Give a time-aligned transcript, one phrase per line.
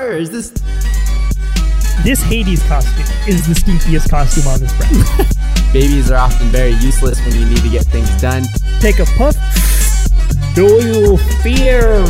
[0.00, 5.28] Is this is this This Hades costume is the stinkiest costume on this brand.
[5.74, 8.44] Babies are often very useless when you need to get things done.
[8.80, 9.36] Take a puff.
[10.54, 12.02] Do you fear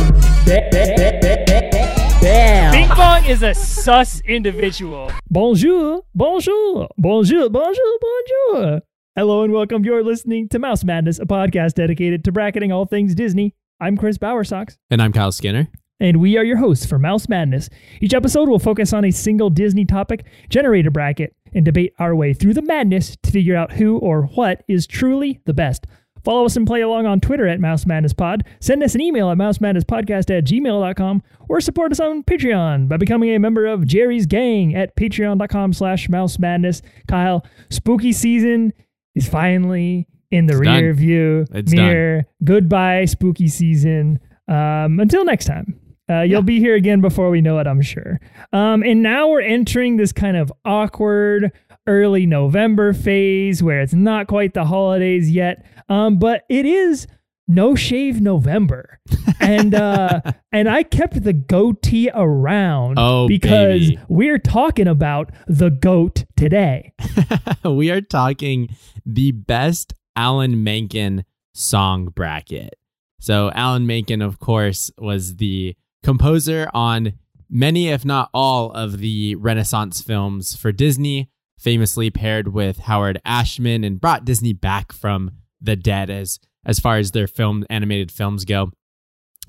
[2.21, 2.71] Bam.
[2.71, 5.11] Bing Bong is a sus individual.
[5.29, 8.81] Bonjour, bonjour, bonjour, bonjour, bonjour.
[9.15, 9.83] Hello and welcome.
[9.83, 13.53] You're listening to Mouse Madness, a podcast dedicated to bracketing all things Disney.
[13.81, 15.67] I'm Chris Bowersocks, And I'm Kyle Skinner.
[16.01, 17.69] And we are your hosts for Mouse Madness.
[18.01, 22.15] Each episode will focus on a single Disney topic, generate a bracket, and debate our
[22.15, 25.85] way through the madness to figure out who or what is truly the best.
[26.23, 28.43] Follow us and play along on Twitter at Mouse Madness Pod.
[28.59, 33.29] Send us an email at mousemadnesspodcast at gmail.com or support us on Patreon by becoming
[33.31, 36.81] a member of Jerry's Gang at patreon.com slash mouse madness.
[37.07, 38.71] Kyle, spooky season
[39.15, 40.99] is finally in the It's rear done.
[40.99, 42.25] view It's mirror.
[42.43, 44.19] Goodbye, spooky season.
[44.47, 45.80] Um, until next time.
[46.11, 48.19] Uh, you'll be here again before we know it, I'm sure.
[48.51, 51.51] Um, and now we're entering this kind of awkward
[51.87, 57.07] early November phase where it's not quite the holidays yet, um, but it is
[57.47, 58.99] no shave November,
[59.41, 60.21] and uh,
[60.53, 63.99] and I kept the goatee around Oh, because baby.
[64.07, 66.93] we're talking about the goat today.
[67.65, 68.69] we are talking
[69.05, 72.75] the best Alan Menken song bracket.
[73.19, 77.13] So, Alan Menken, of course, was the composer on
[77.49, 83.83] many, if not all, of the Renaissance films for Disney, famously paired with Howard Ashman
[83.83, 88.45] and brought Disney back from the dead as, as far as their film animated films
[88.45, 88.71] go.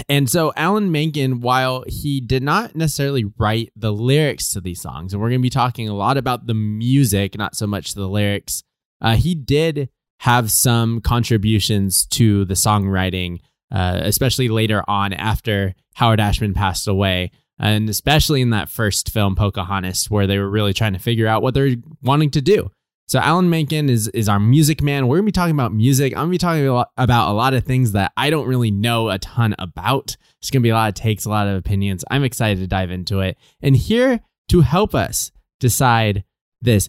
[0.08, 5.12] And so Alan Menken, while he did not necessarily write the lyrics to these songs,
[5.12, 8.08] and we're going to be talking a lot about the music, not so much the
[8.08, 8.62] lyrics,
[9.00, 9.90] uh, he did
[10.20, 13.40] have some contributions to the songwriting,
[13.72, 17.30] uh, especially later on after Howard Ashman passed away.
[17.58, 21.42] And especially in that first film, Pocahontas, where they were really trying to figure out
[21.42, 22.70] what they're wanting to do.
[23.06, 25.06] So Alan Menken is is our music man.
[25.06, 26.14] We're gonna be talking about music.
[26.14, 28.70] I'm gonna be talking a lot, about a lot of things that I don't really
[28.70, 30.16] know a ton about.
[30.40, 32.04] It's gonna be a lot of takes, a lot of opinions.
[32.10, 33.36] I'm excited to dive into it.
[33.60, 36.24] And here to help us decide
[36.60, 36.88] this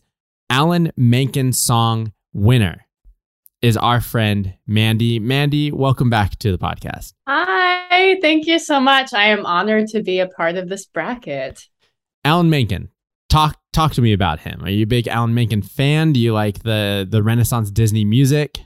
[0.50, 2.85] Alan Menken song winner
[3.63, 5.19] is our friend Mandy.
[5.19, 7.13] Mandy, welcome back to the podcast.
[7.28, 9.13] Hi, thank you so much.
[9.13, 11.66] I am honored to be a part of this bracket.
[12.25, 12.90] Alan Menken,
[13.29, 14.62] talk talk to me about him.
[14.63, 16.12] Are you a big Alan Menken fan?
[16.12, 18.59] Do you like the the Renaissance Disney music?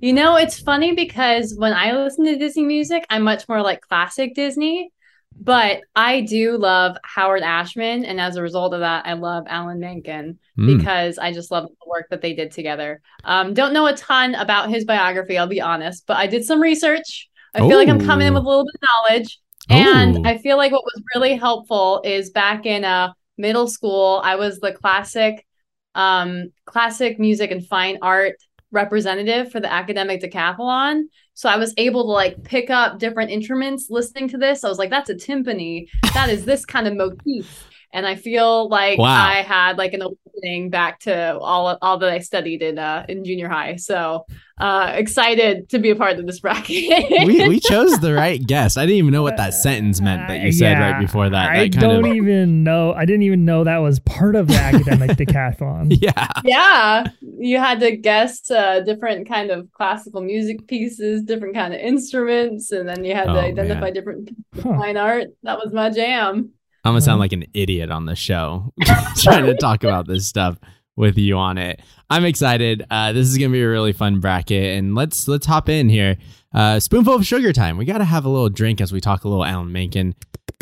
[0.00, 3.80] You know, it's funny because when I listen to Disney music, I'm much more like
[3.80, 4.92] classic Disney,
[5.40, 8.04] but I do love Howard Ashman.
[8.04, 10.76] And as a result of that, I love Alan Menken Hmm.
[10.76, 13.00] because I just love the work that they did together.
[13.24, 16.60] Um, don't know a ton about his biography, I'll be honest, but I did some
[16.60, 17.28] research.
[17.54, 19.38] I feel like I'm coming in with a little bit of knowledge.
[19.68, 24.36] And I feel like what was really helpful is back in uh, middle school, I
[24.36, 25.46] was the classic,
[25.94, 28.36] um, classic music and fine art
[28.70, 31.04] representative for the academic decathlon.
[31.34, 34.64] So I was able to like pick up different instruments listening to this.
[34.64, 35.88] I was like, that's a timpani.
[36.14, 37.68] That is this kind of motif.
[37.92, 39.26] And I feel like Wow.
[39.28, 43.24] I had like an opening back to all all that I studied in uh, in
[43.24, 43.76] junior high.
[43.76, 44.24] So
[44.58, 47.26] uh, excited to be a part of this bracket.
[47.26, 48.76] we, we chose the right guess.
[48.76, 51.50] I didn't even know what that sentence meant that you said right before that.
[51.50, 52.92] I that kind don't of, even know.
[52.92, 55.96] I didn't even know that was part of the academic decathlon.
[56.00, 56.28] yeah.
[56.44, 61.80] yeah you had to guess uh, different kind of classical music pieces different kind of
[61.80, 63.92] instruments and then you had Oh, to identify man.
[63.94, 64.62] different Huh.
[64.78, 66.50] fine art that was my jam
[66.84, 67.20] I'm gonna sound uh-huh.
[67.20, 68.72] like an idiot on the show
[69.16, 70.58] trying to talk about this stuff
[70.96, 71.80] with you on it.
[72.12, 72.84] I'm excited.
[72.90, 76.18] Uh, this is gonna be a really fun bracket, and let's let's hop in here.
[76.54, 77.78] Uh, spoonful of sugar time.
[77.78, 80.14] We gotta have a little drink as we talk a little Alan Menken,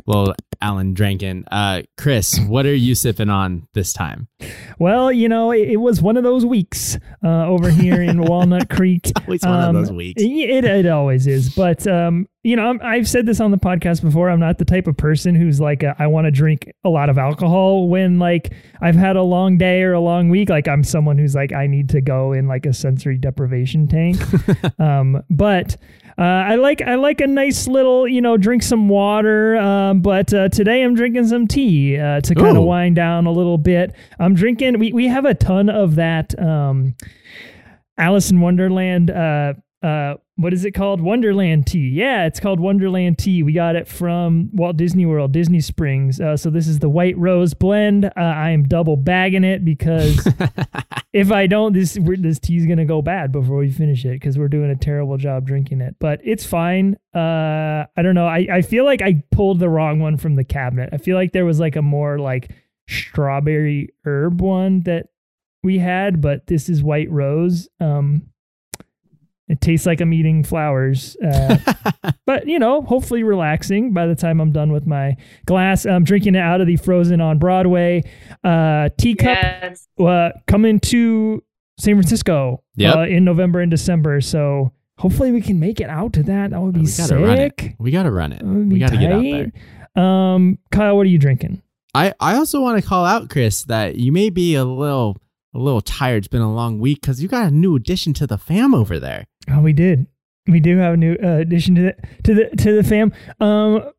[0.06, 0.32] little
[0.62, 1.43] Alan Drankin.
[1.50, 4.29] Uh, Chris, what are you sipping on this time?
[4.79, 8.70] Well, you know, it, it was one of those weeks uh, over here in Walnut
[8.70, 9.11] Creek.
[9.26, 10.23] Always one of Um, those weeks.
[10.23, 11.55] It, it always is.
[11.55, 14.31] But, um, you know, I'm, I've said this on the podcast before.
[14.31, 17.11] I'm not the type of person who's like, uh, I want to drink a lot
[17.11, 20.49] of alcohol when, like, I've had a long day or a long week.
[20.49, 24.19] Like, I'm someone who's like, I need to go in like a sensory deprivation tank.
[24.79, 25.77] um, but.
[26.19, 30.35] Uh, I like I like a nice little you know drink some water, um, but
[30.35, 33.95] uh, today I'm drinking some tea uh, to kind of wind down a little bit.
[34.19, 34.79] I'm drinking.
[34.79, 36.95] We we have a ton of that um,
[37.97, 41.03] Alice in Wonderland uh, uh, what is it called?
[41.03, 41.91] Wonderland tea.
[41.91, 43.43] Yeah, it's called Wonderland tea.
[43.43, 46.19] We got it from Walt Disney World, Disney Springs.
[46.19, 48.07] Uh, so this is the White Rose blend.
[48.07, 50.27] Uh, I am double bagging it because
[51.13, 54.39] if I don't, this we're, this tea's gonna go bad before we finish it because
[54.39, 55.97] we're doing a terrible job drinking it.
[55.99, 56.97] But it's fine.
[57.15, 58.27] Uh, I don't know.
[58.27, 60.89] I I feel like I pulled the wrong one from the cabinet.
[60.93, 62.51] I feel like there was like a more like
[62.89, 65.09] strawberry herb one that
[65.63, 67.69] we had, but this is White Rose.
[67.79, 68.31] Um,
[69.50, 71.56] it tastes like I'm eating flowers, uh,
[72.26, 75.17] but you know, hopefully relaxing by the time I'm done with my
[75.47, 75.85] glass.
[75.87, 78.05] I'm drinking it out of the Frozen on Broadway
[78.44, 79.26] uh, teacup.
[79.37, 79.88] Yes.
[79.99, 81.43] Uh, coming to
[81.79, 82.97] San Francisco Yep.
[82.97, 84.20] uh, in November and December.
[84.20, 86.50] So hopefully we can make it out to that.
[86.50, 87.55] That would be we gotta run it.
[87.61, 87.76] sick.
[87.79, 88.43] We gotta run it.
[88.43, 90.03] We gotta get out there.
[90.05, 91.62] Um, Kyle, what are you drinking?
[91.93, 95.20] I, I also want to call out Chris that you may be a little
[95.55, 96.19] a little tired.
[96.19, 98.99] It's been a long week because you got a new addition to the fam over
[98.99, 99.26] there.
[99.50, 100.06] Oh, we did.
[100.47, 103.12] We do have a new uh, addition to the to the to the fam.
[103.41, 103.91] Um,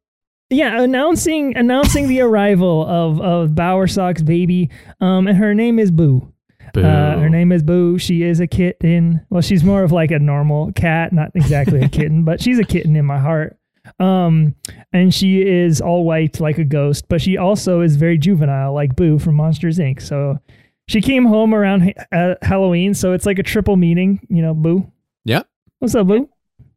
[0.50, 4.70] yeah, announcing announcing the arrival of of Bower Sock's baby.
[5.00, 6.32] Um, and her name is Boo.
[6.74, 6.84] Boo.
[6.84, 7.98] Uh, her name is Boo.
[7.98, 9.26] She is a kitten.
[9.30, 12.64] Well, she's more of like a normal cat, not exactly a kitten, but she's a
[12.64, 13.58] kitten in my heart.
[14.00, 14.56] Um,
[14.94, 18.96] and she is all white like a ghost, but she also is very juvenile, like
[18.96, 20.02] Boo from Monsters Inc.
[20.02, 20.40] So
[20.88, 24.26] she came home around uh, Halloween, so it's like a triple meaning.
[24.30, 24.92] You know, Boo.
[25.26, 25.48] Yep.
[25.80, 26.30] What's up, Boo?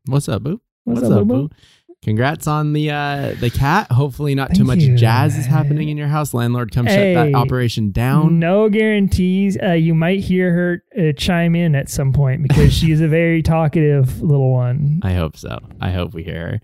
[0.06, 0.60] What's up, Boo?
[0.84, 1.50] What's, up, Boo?
[2.04, 3.90] Congrats on the uh the cat.
[3.90, 4.94] Hopefully not too much you.
[4.94, 6.34] jazz is happening in your house.
[6.34, 8.38] Landlord come shut that operation down.
[8.38, 9.56] No guarantees.
[9.62, 13.08] Uh, you might hear her uh, chime in at some point because she is a
[13.08, 15.00] very talkative little one.
[15.02, 15.58] I hope so.
[15.80, 16.60] I hope we hear her.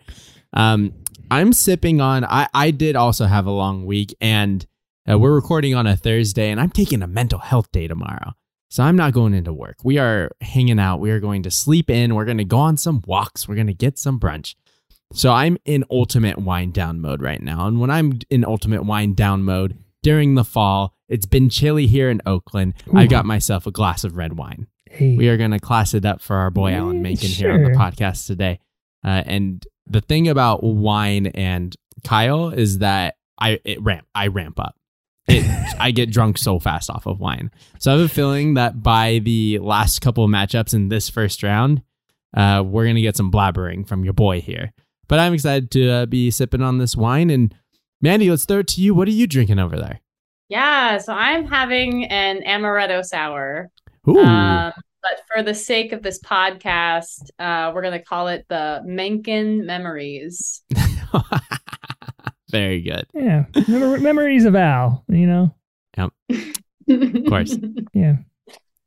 [0.52, 0.92] Um,
[1.30, 2.22] I'm sipping on.
[2.26, 4.66] I I did also have a long week, and
[5.10, 8.32] uh, we're recording on a Thursday, and I'm taking a mental health day tomorrow.
[8.68, 9.78] So I'm not going into work.
[9.82, 11.00] We are hanging out.
[11.00, 12.14] We are going to sleep in.
[12.14, 13.48] We're going to go on some walks.
[13.48, 14.54] We're going to get some brunch.
[15.12, 17.66] So I'm in ultimate wind down mode right now.
[17.66, 22.08] And when I'm in ultimate wind down mode during the fall, it's been chilly here
[22.08, 22.74] in Oakland.
[22.94, 26.04] I got myself a glass of red wine Hey, we are going to class it
[26.04, 28.60] up for our boy Alan Yeah, Menken here on the podcast today.
[29.04, 31.74] Uh, and the thing about wine and
[32.04, 34.76] Kyle is that I it ramp I ramp up.
[35.32, 37.50] It, I get drunk so fast off of wine.
[37.78, 41.42] So I have a feeling that by the last couple of matchups in this first
[41.44, 41.82] round,
[42.36, 44.72] uh, we're gonna get some blabbering from your boy here.
[45.08, 47.30] But I'm excited to uh, be sipping on this wine.
[47.30, 47.54] And
[48.00, 48.94] Mandy, let's throw it to you.
[48.94, 50.00] What are you drinking over there?
[50.48, 53.70] Yeah, so I'm having an amaretto sour.
[54.08, 54.72] Ooh, Um,
[55.02, 60.62] but for the sake of this podcast, uh, we're gonna call it the Menken Memories.
[62.50, 63.06] very good.
[63.14, 65.04] yeah, Mem- memories of Al.
[65.08, 65.54] You know,
[65.96, 66.12] Yep.
[66.88, 67.56] of course.
[67.94, 68.16] yeah.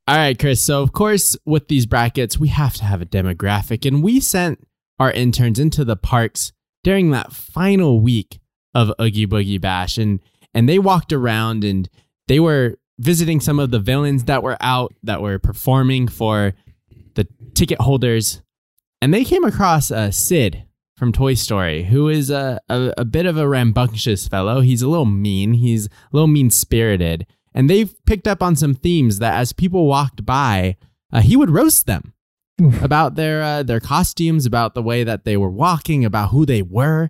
[0.07, 0.61] All right, Chris.
[0.61, 3.85] So, of course, with these brackets, we have to have a demographic.
[3.87, 4.67] And we sent
[4.99, 6.51] our interns into the parks
[6.83, 8.39] during that final week
[8.75, 9.97] of Oogie Boogie Bash.
[9.97, 10.19] And,
[10.53, 11.87] and they walked around and
[12.27, 16.53] they were visiting some of the villains that were out, that were performing for
[17.15, 18.41] the ticket holders.
[19.01, 20.63] And they came across uh, Sid
[21.03, 24.61] from Toy Story, who is a, a, a bit of a rambunctious fellow.
[24.61, 27.27] He's a little mean, he's a little mean spirited.
[27.53, 30.77] And they've picked up on some themes that as people walked by,
[31.11, 32.13] uh, he would roast them
[32.81, 36.61] about their uh, their costumes, about the way that they were walking, about who they
[36.61, 37.09] were.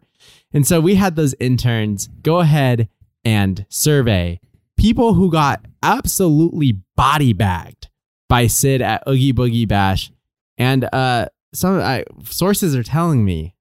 [0.51, 2.89] And so we had those interns go ahead
[3.23, 4.39] and survey
[4.75, 7.89] people who got absolutely body bagged
[8.27, 10.11] by Sid at Oogie Boogie Bash.
[10.57, 13.52] And uh, some I, sources are telling me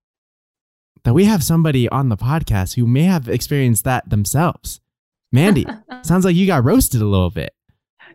[1.05, 4.81] that we have somebody on the podcast who may have experienced that themselves.
[5.33, 5.67] Mandy,
[6.03, 7.53] sounds like you got roasted a little bit.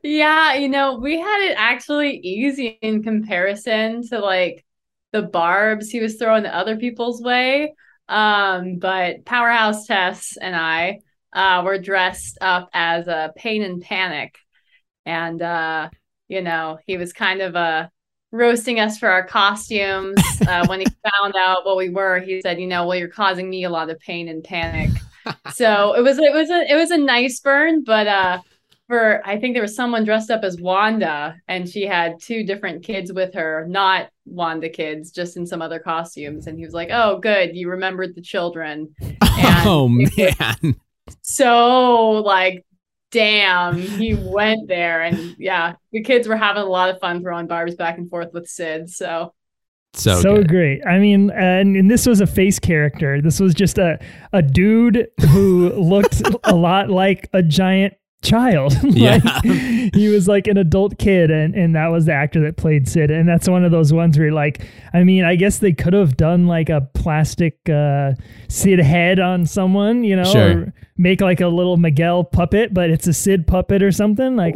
[0.04, 4.64] Yeah, you know, we had it actually easy in comparison to like
[5.12, 7.74] the barbs he was throwing the other people's way.
[8.08, 11.00] Um, but Powerhouse Tess and I
[11.34, 14.38] uh were dressed up as a pain and panic.
[15.06, 15.90] And uh,
[16.28, 17.88] you know, he was kind of uh
[18.32, 20.22] roasting us for our costumes.
[20.48, 23.50] Uh when he found out what we were, he said, you know, well, you're causing
[23.50, 24.90] me a lot of pain and panic.
[25.54, 28.42] so it was it was a it was a nice burn, but uh
[28.88, 32.84] for I think there was someone dressed up as Wanda and she had two different
[32.84, 36.48] kids with her, not Wanda kids, just in some other costumes.
[36.48, 38.96] And he was like, Oh, good, you remembered the children.
[39.40, 40.76] And oh man.
[41.22, 42.66] So like
[43.18, 47.48] damn, he went there and yeah, the kids were having a lot of fun throwing
[47.48, 48.90] barbs back and forth with Sid.
[48.90, 49.34] So
[49.94, 50.86] So, so great.
[50.86, 53.20] I mean, and, and this was a face character.
[53.22, 53.98] This was just a
[54.34, 58.74] a dude who looked a lot like a giant child.
[58.84, 59.20] Yeah.
[59.94, 63.10] He was like an adult kid, and and that was the actor that played Sid.
[63.10, 66.18] And that's one of those ones where like, I mean, I guess they could have
[66.18, 68.14] done like a plastic uh,
[68.50, 70.52] Sid head on someone, you know, Sure.
[70.52, 74.56] or make like a little Miguel puppet, but it's a Sid puppet or something like.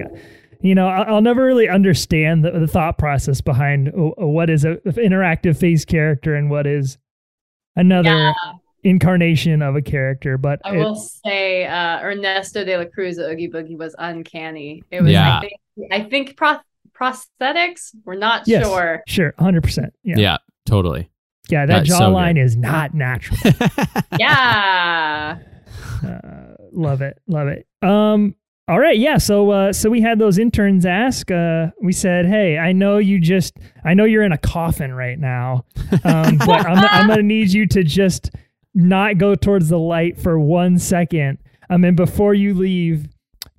[0.63, 4.63] You know, I- I'll never really understand the, the thought process behind uh, what is
[4.63, 6.99] a an interactive face character and what is
[7.75, 8.33] another Yeah,
[8.83, 10.37] incarnation of a character.
[10.37, 14.83] But I will say uh, Ernesto de la Cruz at Oogie Boogie was uncanny.
[14.91, 15.37] It was, Yeah.
[15.37, 15.53] I think,
[15.93, 16.59] I think pro-
[16.93, 17.95] prosthetics.
[18.05, 18.67] We're not Yes.
[18.67, 19.01] sure.
[19.07, 19.95] Sure, hundred percent.
[20.03, 21.09] Yeah, Yeah, totally.
[21.49, 21.65] yeah.
[21.65, 22.41] That That's jawline good.
[22.41, 23.39] is not natural.
[24.19, 25.39] Yeah.
[26.03, 27.67] Uh, love it, love it.
[27.81, 28.35] Um,
[28.67, 29.17] all right, yeah.
[29.17, 31.29] So, uh, so we had those interns ask.
[31.29, 35.19] Uh, we said, "Hey, I know you just, I know you're in a coffin right
[35.19, 35.65] now,
[36.03, 38.31] um, but I'm, I'm gonna need you to just
[38.73, 41.39] not go towards the light for one second.
[41.69, 43.07] Um, and before you leave,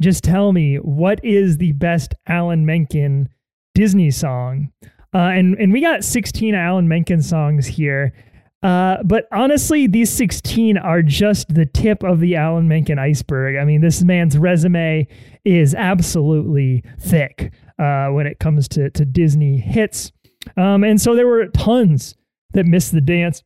[0.01, 3.29] just tell me what is the best Alan Menken
[3.75, 4.73] Disney song?
[5.15, 8.15] Uh, and and we got 16 Alan Menken songs here.
[8.63, 13.57] Uh, but honestly, these 16 are just the tip of the Alan Menken iceberg.
[13.57, 15.09] I mean, this man's resume
[15.45, 20.13] is absolutely thick uh, when it comes to, to Disney hits.
[20.57, 22.15] Um, and so there were tons
[22.53, 23.43] that missed the dance.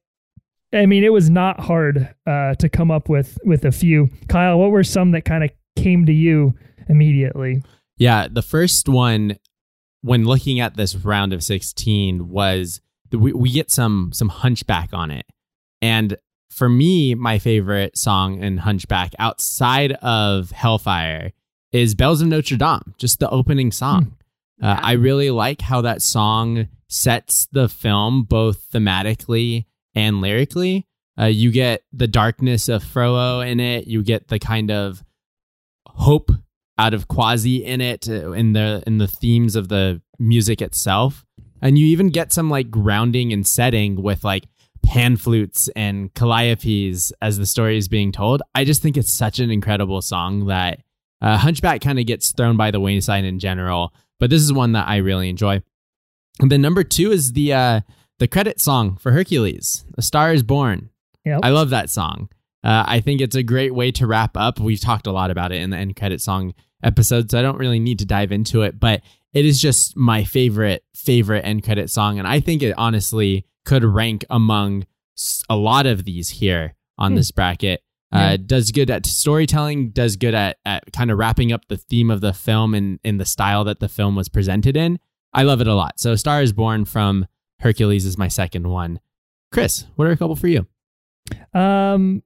[0.73, 4.11] I mean, it was not hard uh, to come up with with a few.
[4.28, 6.54] Kyle, what were some that kind of came to you
[6.88, 7.62] immediately?
[7.96, 9.38] Yeah, the first one
[10.02, 12.80] when looking at this round of 16 was
[13.12, 15.26] we, we get some some hunchback on it.
[15.82, 16.16] And
[16.50, 21.32] for me, my favorite song in Hunchback outside of Hellfire
[21.72, 24.16] is Bells of Notre Dame, just the opening song.
[24.62, 24.80] Uh, Yeah.
[24.82, 30.86] I really like how that song sets the film both thematically and lyrically.
[31.18, 33.86] Uh, you get the darkness of Frollo in it.
[33.86, 35.04] You get the kind of
[35.86, 36.30] hope
[36.78, 41.25] out of Quasi in it uh, in the in the themes of the music itself,
[41.62, 44.44] and you even get some like grounding and setting with like
[44.84, 48.42] pan flutes and calliopes as the story is being told.
[48.54, 50.80] I just think it's such an incredible song that
[51.20, 54.72] uh, Hunchback kind of gets thrown by the wayside in general, but this is one
[54.72, 55.62] that I really enjoy.
[56.40, 57.80] And then number two is the uh,
[58.18, 60.90] the credit song for Hercules, "A Star Is Born."
[61.25, 61.40] Yep.
[61.42, 62.28] I love that song.
[62.62, 64.60] Uh, I think it's a great way to wrap up.
[64.60, 67.58] We've talked a lot about it in the end credit song episode, so I don't
[67.58, 69.02] really need to dive into it, but
[69.36, 72.18] it is just my favorite, favorite end credit song.
[72.18, 74.86] And I think it honestly could rank among
[75.50, 77.16] a lot of these here on Hmm.
[77.16, 77.82] this bracket.
[78.12, 78.32] Yeah.
[78.32, 82.10] Uh, does good at storytelling, does good at, at kind of wrapping up the theme
[82.10, 84.98] of the film and in the style that the film was presented in.
[85.34, 86.00] I love it a lot.
[86.00, 87.26] So, Star is Born from
[87.60, 89.00] Hercules is my second one.
[89.52, 90.66] Chris, what are a couple for you?
[91.52, 92.22] Um,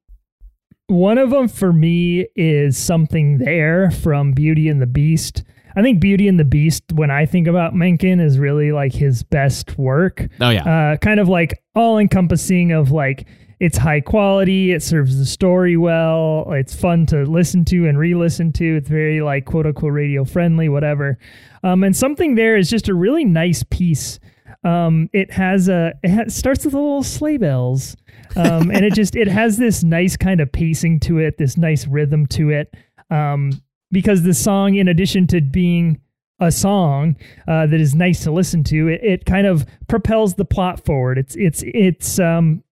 [0.87, 5.43] one of them for me is something there from Beauty and the Beast.
[5.77, 9.23] I think Beauty and the Beast, when I think about Menken, is really like his
[9.23, 10.27] best work.
[10.41, 10.93] Oh, yeah.
[10.93, 13.27] Uh, kind of like all encompassing of like
[13.61, 18.53] it's high quality, it serves the story well, it's fun to listen to and re-listen
[18.55, 18.77] to.
[18.77, 21.19] It's very like quote unquote radio friendly, whatever.
[21.63, 24.19] Um, and something there is just a really nice piece.
[24.65, 27.97] Um, it has a it starts with a little sleigh bells,
[28.35, 31.87] um, and it just it has this nice kind of pacing to it, this nice
[31.87, 32.75] rhythm to it.
[33.11, 33.53] Um,
[33.93, 36.01] because the song, in addition to being
[36.41, 37.17] a song
[37.47, 41.19] uh, that is nice to listen to, it, it kind of propels the plot forward.
[41.19, 42.65] It's it's it's um,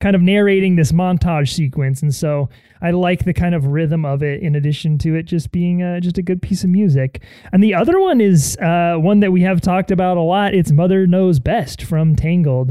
[0.00, 2.48] kind of narrating this montage sequence, and so
[2.82, 4.42] I like the kind of rhythm of it.
[4.42, 7.22] In addition to it just being uh, just a good piece of music,
[7.52, 10.54] and the other one is uh, one that we have talked about a lot.
[10.54, 12.70] It's "Mother Knows Best" from Tangled.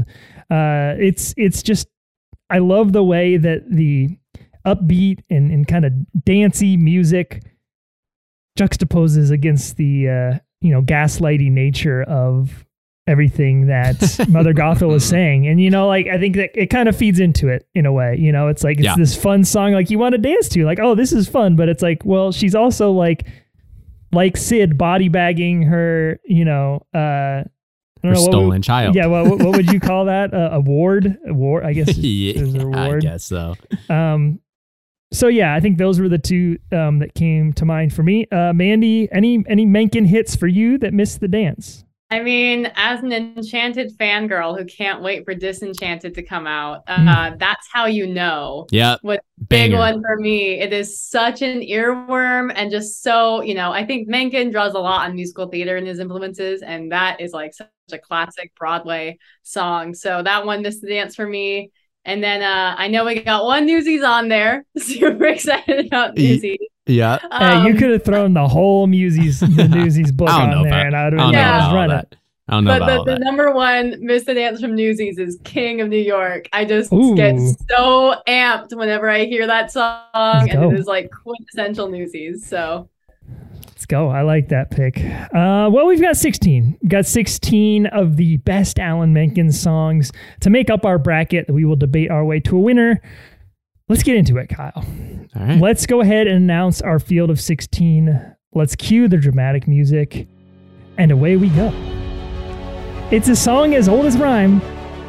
[0.50, 1.88] Uh, it's it's just
[2.50, 4.16] I love the way that the
[4.66, 5.92] upbeat and, and kind of
[6.24, 7.42] dancey music
[8.58, 12.64] juxtaposes against the uh, you know gaslighty nature of
[13.06, 13.96] everything that
[14.28, 15.46] Mother Gothel was saying.
[15.46, 17.92] And you know, like I think that it kind of feeds into it in a
[17.92, 18.16] way.
[18.18, 18.96] You know, it's like it's Yeah.
[18.96, 20.64] this fun song like you want to dance to.
[20.66, 23.26] Like, oh, this is fun, but it's like, well, she's also like
[24.12, 27.44] like Sid body bagging her, you know, uh
[28.00, 28.94] I don't Or know what stolen would- child.
[28.94, 30.32] Yeah, well, what, what would you call that?
[30.32, 31.16] Uh, a ward?
[31.26, 31.96] A ward, I guess.
[31.98, 33.54] yeah, I guess so.
[33.88, 34.38] Um,
[35.12, 38.26] so yeah, I think those were the two um, that came to mind for me.
[38.30, 41.84] Uh, Mandy, any any Menken hits for you that missed the dance?
[42.10, 46.96] I mean, as an enchanted fangirl who can't wait for Disenchanted to come out, uh,
[47.32, 47.38] Mm.
[47.38, 48.66] that's how you know.
[48.70, 49.00] Yep.
[49.02, 50.58] What Big one for me.
[50.58, 54.78] It is such an earworm and just so, you know, I think Menken draws a
[54.78, 59.18] lot on musical theater in his influences, and that is like such a classic Broadway
[59.42, 59.92] song.
[59.94, 61.70] So that one missed the dance for me.
[62.04, 64.64] And then uh I know we got one Newsies on there.
[64.78, 66.58] Super excited about Newsies.
[66.86, 67.18] Yeah.
[67.30, 70.62] Uh, you Um, could have thrown the whole Newsies, the Newsies book I know on
[70.68, 71.50] there, about- and I'd have I don't know Yeah.
[71.52, 71.96] I about was running.
[71.96, 72.14] that.
[72.50, 73.24] I don't know But about the, the that.
[73.24, 76.48] number one Miss the Dance from Newsies is King of New York.
[76.54, 77.14] I just Ooh.
[77.14, 77.38] get
[77.68, 80.70] so amped whenever I hear that song, Let's and go.
[80.70, 82.46] it is like quintessential Newsies.
[82.48, 82.88] So
[83.78, 84.08] Let's go.
[84.08, 84.98] I like that pick.
[84.98, 86.78] Uh, well, we've got 16.
[86.82, 91.52] We've got 16 of the best Alan Menken songs to make up our bracket that
[91.52, 93.00] we will debate our way to a winner.
[93.88, 94.72] Let's get into it, Kyle.
[94.84, 94.84] All
[95.36, 95.60] right.
[95.60, 98.34] Let's go ahead and announce our field of 16.
[98.52, 100.26] Let's cue the dramatic music,
[100.96, 101.68] and away we go.
[103.12, 104.60] It's a song as old as rhyme,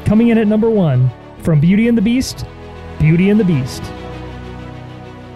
[0.04, 1.10] coming in at number one
[1.42, 2.46] from Beauty and the Beast,
[3.00, 3.82] Beauty and the Beast.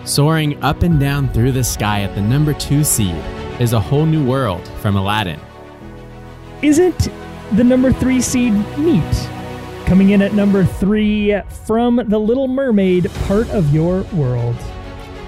[0.05, 3.17] Soaring up and down through the sky at the number two seed
[3.59, 5.41] is a whole new world from Aladdin.
[6.61, 7.09] Isn't
[7.53, 9.31] the number three seed Neat?
[9.87, 14.57] Coming in at number three from The Little Mermaid, part of your world.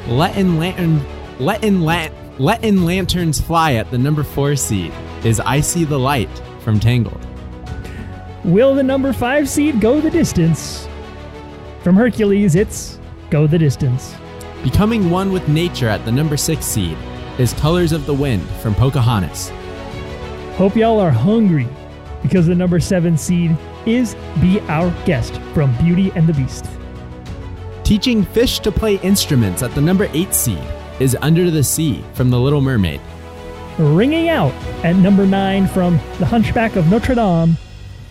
[0.08, 1.02] Letting lantern,
[1.38, 4.92] letting lan, letting lanterns fly at the number four seed
[5.24, 6.30] is I See the Light
[6.60, 7.26] from Tangled.
[8.44, 10.86] Will the number five seed go the distance?
[11.82, 12.98] From Hercules, it's
[13.30, 14.14] Go the Distance.
[14.66, 16.98] Becoming one with nature at the number six seed
[17.38, 19.50] is Colors of the Wind from Pocahontas.
[20.56, 21.68] Hope y'all are hungry
[22.20, 23.56] because the number seven seed
[23.86, 26.66] is Be Our Guest from Beauty and the Beast.
[27.84, 30.66] Teaching fish to play instruments at the number eight seed
[30.98, 33.00] is Under the Sea from The Little Mermaid.
[33.78, 37.56] Ringing out at number nine from The Hunchback of Notre Dame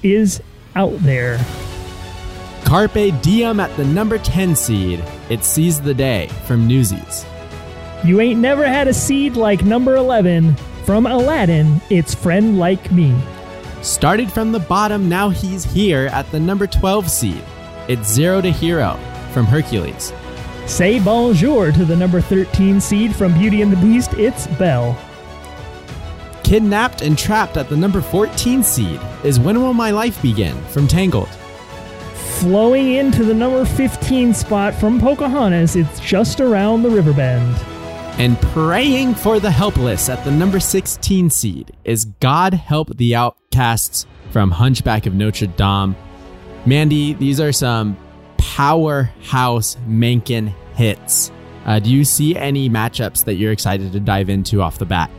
[0.03, 0.41] is
[0.73, 1.37] Out There.
[2.65, 7.23] Carpe Diem at the number 10 seed, It Seize the Day from Newsies.
[8.03, 13.15] You ain't never had a seed like number 11 from Aladdin, It's Friend Like Me.
[13.83, 17.43] Started from the bottom, now he's here at the number 12 seed,
[17.87, 18.99] It's Zero to Hero
[19.31, 20.11] from Hercules.
[20.65, 24.97] Say bonjour to the number 13 seed from Beauty and the Beast, It's Belle.
[26.43, 30.87] Kidnapped and trapped at the number 14 seed is When Will My Life Begin from
[30.87, 31.29] Tangled.
[32.39, 37.55] Flowing into the number 15 spot from Pocahontas, It's Just Around the River Bend.
[38.19, 44.05] And praying for the helpless at the number 16 seed is God Help the Outcasts
[44.31, 45.95] from Hunchback of Notre Dame.
[46.65, 47.97] Mandy, these are some
[48.37, 51.31] powerhouse Menken hits.
[51.65, 55.09] Uh, do you see any matchups that you're excited to dive into off the bat?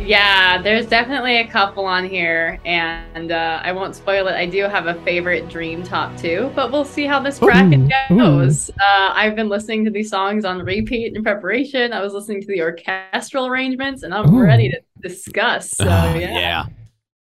[0.00, 4.34] Yeah, there's definitely a couple on here, and uh, I won't spoil it.
[4.34, 8.14] I do have a favorite dream top two, but we'll see how this bracket Ooh,
[8.14, 8.18] ooh.
[8.18, 8.70] goes.
[8.70, 11.92] Uh, I've been listening to these songs on repeat in preparation.
[11.92, 14.42] I was listening to the orchestral arrangements, and I'm Ooh.
[14.42, 15.70] ready to discuss.
[15.70, 16.66] So Oh, yeah.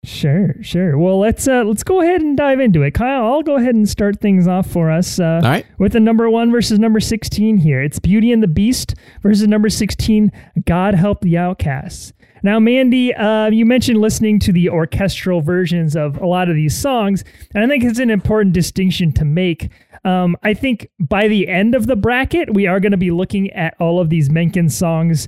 [0.04, 1.00] Sure, sure.
[1.00, 2.94] Well, let's uh, let's go ahead and dive into it.
[2.94, 5.66] Kyle, I'll go ahead and start things off for us uh, All right.
[5.80, 7.82] with the number one versus number sixteen here.
[7.82, 10.32] It's Beauty and the Beast versus number sixteen.
[10.66, 12.14] God help the outcasts.
[12.46, 16.78] Now, Mandy, uh, you mentioned listening to the orchestral versions of a lot of these
[16.78, 17.24] songs,
[17.56, 19.72] and I think it's an important distinction to make.
[20.04, 23.50] Um, I think by the end of the bracket, we are going to be looking
[23.54, 25.28] at all of these Menken songs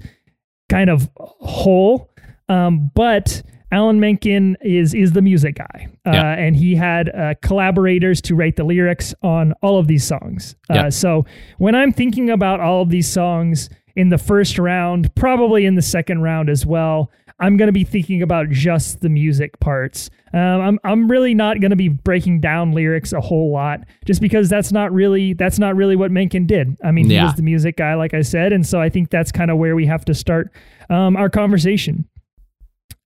[0.70, 2.12] kind of whole.
[2.50, 6.34] Um, but Alan Menken is is the music guy, uh, Yeah.
[6.34, 10.56] and he had uh, collaborators to write the lyrics on all of these songs.
[10.70, 10.90] Uh, Yeah.
[10.90, 11.26] So
[11.58, 15.82] when I'm thinking about all of these songs in the first round, probably in the
[15.82, 20.12] second round as well, I'm going to be thinking about just the music parts.
[20.34, 24.22] Um, I'm I'm really not going to be breaking down lyrics a whole lot, just
[24.22, 26.78] because that's not really that's not really what Menken did.
[26.84, 29.32] I mean, he was the music guy, like I said, and so I think that's
[29.32, 30.52] kind of where we have to start
[30.92, 32.08] um, our conversation.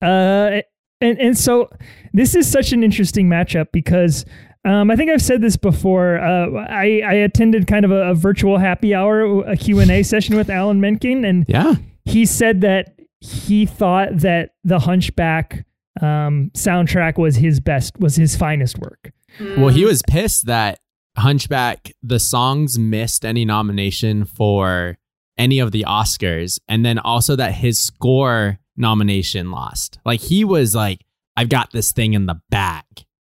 [0.01, 0.61] Uh,
[0.99, 1.69] and and so
[2.13, 4.25] this is such an interesting matchup because
[4.65, 6.19] um, I think I've said this before.
[6.19, 10.03] Uh, I I attended kind of a, a virtual happy hour, a Q and A
[10.03, 11.75] session with Alan Menken, and Yeah.
[12.05, 15.65] he said that he thought that the Hunchback
[16.01, 19.11] um, soundtrack was his best, was his finest work.
[19.57, 20.79] Well, he was pissed that
[21.17, 24.97] Hunchback, the songs missed any nomination for
[25.37, 29.99] any of the Oscars, and then also that his score nomination lost.
[30.05, 31.05] Like he was like,
[31.37, 32.83] I've got this thing in the bag.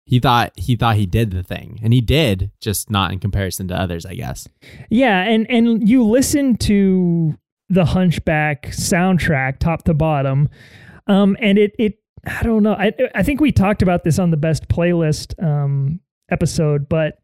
[0.04, 3.68] He thought he thought he did the thing, and he did, just not in comparison
[3.68, 4.48] to others, I guess.
[4.90, 7.38] Yeah, and and you listen to
[7.68, 10.48] the Hunchback soundtrack top to bottom,
[11.06, 12.74] um, and it it I don't know.
[12.74, 17.18] I I think we talked about this on the best playlist um episode, but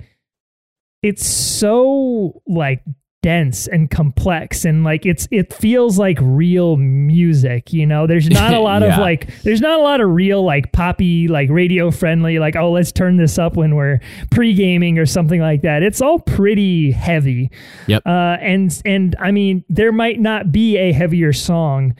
[1.02, 2.82] it's so like
[3.28, 8.06] dense and complex and like it's it feels like real music you know?
[8.06, 11.50] There's not a lot of like there's not a lot of real like poppy like
[11.50, 15.82] radio friendly like oh let's turn this up when we're pre-gaming or something like that.
[15.82, 17.50] It's all pretty heavy.
[17.86, 18.02] Yep.
[18.06, 21.94] uh and and i mean there might not be a heavier song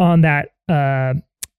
[0.00, 1.14] on that uh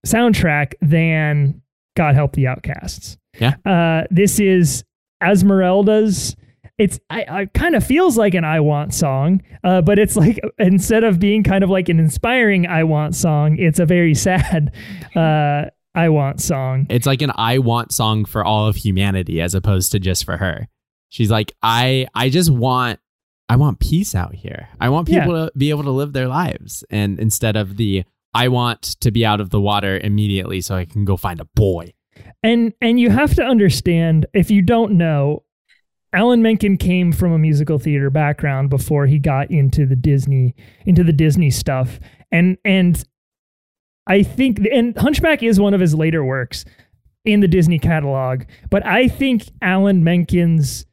[0.05, 1.61] soundtrack than
[1.95, 3.17] god help the outcasts.
[3.39, 3.53] Yeah.
[3.65, 4.83] uh this is
[5.21, 6.35] esmeralda's
[6.77, 10.39] it's I, I kind of feels like an I want song, uh, but it's like
[10.57, 14.73] instead of being kind of like an inspiring I want song, it's a very sad
[15.15, 16.87] uh, I want song.
[16.89, 20.37] It's like an I want song for all of humanity as opposed to just for
[20.37, 20.67] her.
[21.09, 22.99] She's like, I I just want
[23.49, 24.69] I want peace out here.
[24.81, 25.19] I want Yeah.
[25.19, 26.83] people to be able to live their lives.
[26.89, 30.85] And instead of the I want to be out of the water immediately so I
[30.85, 31.93] can go find a boy.
[32.41, 35.43] And and you have to understand if you don't know,
[36.13, 41.03] Alan Menken came from a musical theater background before he got into the Disney into
[41.03, 41.99] the Disney stuff.
[42.31, 43.03] And and
[44.07, 46.65] I think and Hunchback is one of his later works
[47.25, 50.85] in the Disney catalog, but I think Alan Menken's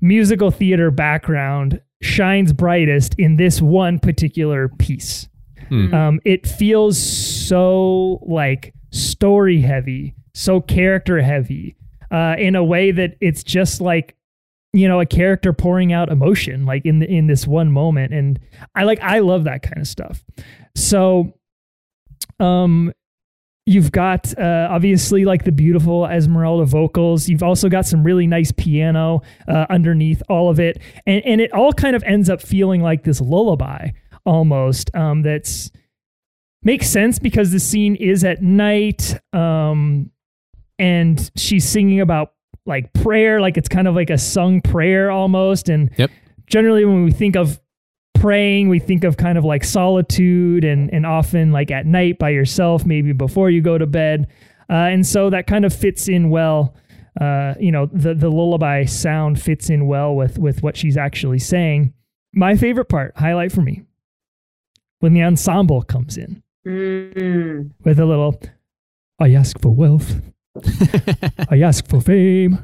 [0.00, 5.28] musical theater background shines brightest in this one particular piece.
[5.68, 5.94] Hmm.
[5.94, 11.76] Um, it feels so like story heavy, so character heavy,
[12.10, 14.16] uh, in a way that it's just like
[14.74, 18.12] you know a character pouring out emotion like in the, in this one moment.
[18.12, 18.40] And
[18.74, 20.24] i like i love that kind of stuff.
[20.76, 21.32] So
[22.40, 22.92] um
[23.66, 27.30] you've got uh, obviously like the beautiful esmeralda vocals.
[27.30, 30.82] You've also got some really nice piano uh, underneath all of it.
[31.06, 33.90] And and it all kind of ends up feeling like this lullaby
[34.26, 35.70] almost um that's
[36.62, 40.10] makes sense because the scene is at night um
[40.78, 42.33] and she's singing about
[42.66, 46.10] like prayer like it's kind of like a sung prayer almost and Yep.
[46.46, 47.60] generally when we think of
[48.14, 52.30] praying we think of kind of like solitude and and often like at night by
[52.30, 54.28] yourself maybe before you go to bed
[54.70, 56.74] uh, and so that kind of fits in well
[57.20, 61.38] uh, you know the the lullaby sound fits in well with with what she's actually
[61.38, 61.92] saying
[62.32, 63.82] my favorite part highlight for me
[65.00, 67.72] when the ensemble comes in Mm.
[67.84, 68.40] with a little
[69.20, 70.22] I ask for wealth
[71.50, 72.58] I ask for fame.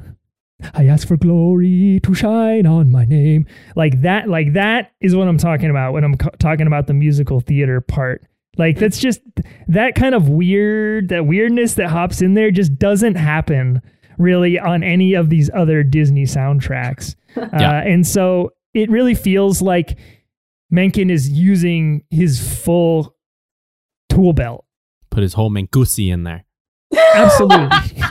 [0.73, 3.47] I ask for glory to shine on my name.
[3.75, 6.93] Like that, like that is what I'm talking about when I'm co- talking about the
[6.93, 8.23] musical theater part.
[8.57, 9.21] Like that's just
[9.67, 13.81] that kind of weird, that weirdness that hops in there just doesn't happen
[14.17, 17.15] really on any of these other Disney soundtracks.
[17.33, 17.77] Yeah.
[17.77, 19.97] Uh, and so it really feels like
[20.69, 23.15] Menken is using his full
[24.09, 24.65] tool belt
[25.11, 26.43] Put his whole Mancusi in there.
[26.93, 28.03] Absolutely.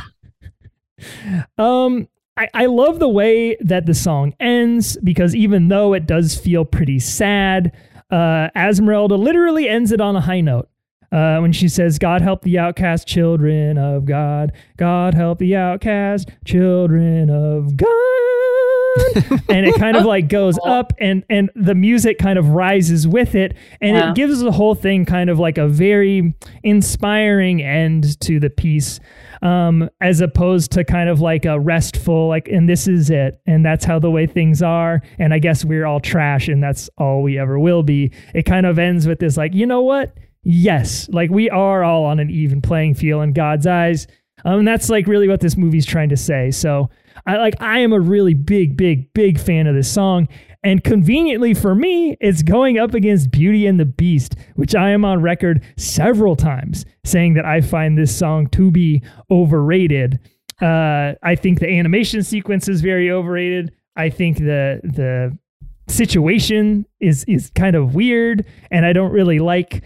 [1.59, 6.37] um, I, I love the way that the song ends because even though it does
[6.37, 7.73] feel pretty sad,
[8.11, 10.69] uh, Esmeralda literally ends it on a high note.
[11.13, 16.29] Uh, when she says, God help the outcast children of God, God help the outcast
[16.45, 17.89] children of God.
[19.49, 23.35] and it kind of like goes up and and the music kind of rises with
[23.35, 23.57] it.
[23.81, 24.11] And Yeah.
[24.11, 29.01] it gives the whole thing kind of like a very inspiring end to the piece
[29.43, 33.41] um as opposed to kind of like a restful like and this is it.
[33.47, 35.03] And that's how the way things are.
[35.19, 38.13] And i guess we're all trash and that's all we ever will be.
[38.35, 42.05] It kind of ends with this like you know what yes like we are all
[42.05, 44.07] on an even playing field in god's eyes
[44.45, 46.89] um, and that's like really what this movie's trying to say so
[47.27, 50.29] I like I am a really big, big, big fan of this song.
[50.63, 55.05] And conveniently for me, it's going up against Beauty and the Beast, which I am
[55.05, 60.19] on record several times saying that I find this song to be overrated.
[60.61, 63.73] Uh, I think the animation sequence is very overrated.
[63.97, 65.37] I think the the
[65.89, 69.83] situation is is kind of weird, and I don't really like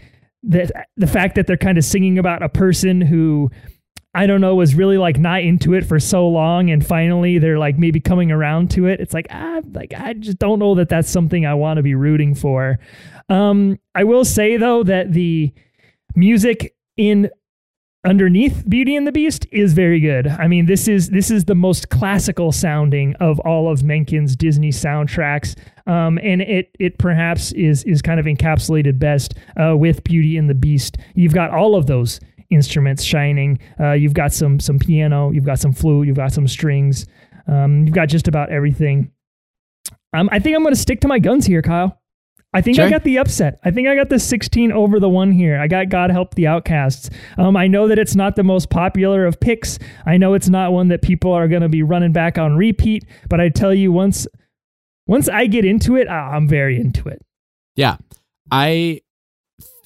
[0.47, 3.51] the the fact that they're kind of singing about a person who
[4.17, 7.59] I don't know, was really like not into it for so long, and finally they're
[7.59, 9.01] like maybe coming around to it.
[9.01, 11.97] It's like ah, like I just don't know that that's something I want to be
[11.97, 12.79] rooting for.
[13.29, 15.53] Um, I will say though that the
[16.15, 17.29] music in
[18.05, 20.29] underneath Beauty and the Beast is very good.
[20.29, 24.71] I mean, this is this is the most classical sounding of all of Menken's Disney
[24.71, 30.37] soundtracks, um, and it it perhaps is is kind of encapsulated best uh, with Beauty
[30.37, 30.97] and the Beast.
[31.15, 32.21] You've got all of those
[32.51, 33.59] instruments shining.
[33.79, 37.07] Uh, you've got some some piano, you've got some flute, you've got some strings,
[37.47, 39.11] um, you've got just about everything.
[40.13, 42.01] Um, I think I'm going to stick to my guns here, Kyle.
[42.55, 43.59] I think I got the upset.
[43.65, 45.59] I think I got the 16 over the one here.
[45.59, 47.11] I got God Help the Outcasts.
[47.37, 49.81] Um, I know that it's not the most popular of picks.
[50.07, 53.07] I know it's not one that people are going to be running back on repeat.
[53.29, 54.29] But I tell you, once
[55.07, 57.23] Once I get into it, I'm very into it.
[57.77, 57.97] Yeah.
[58.51, 59.01] I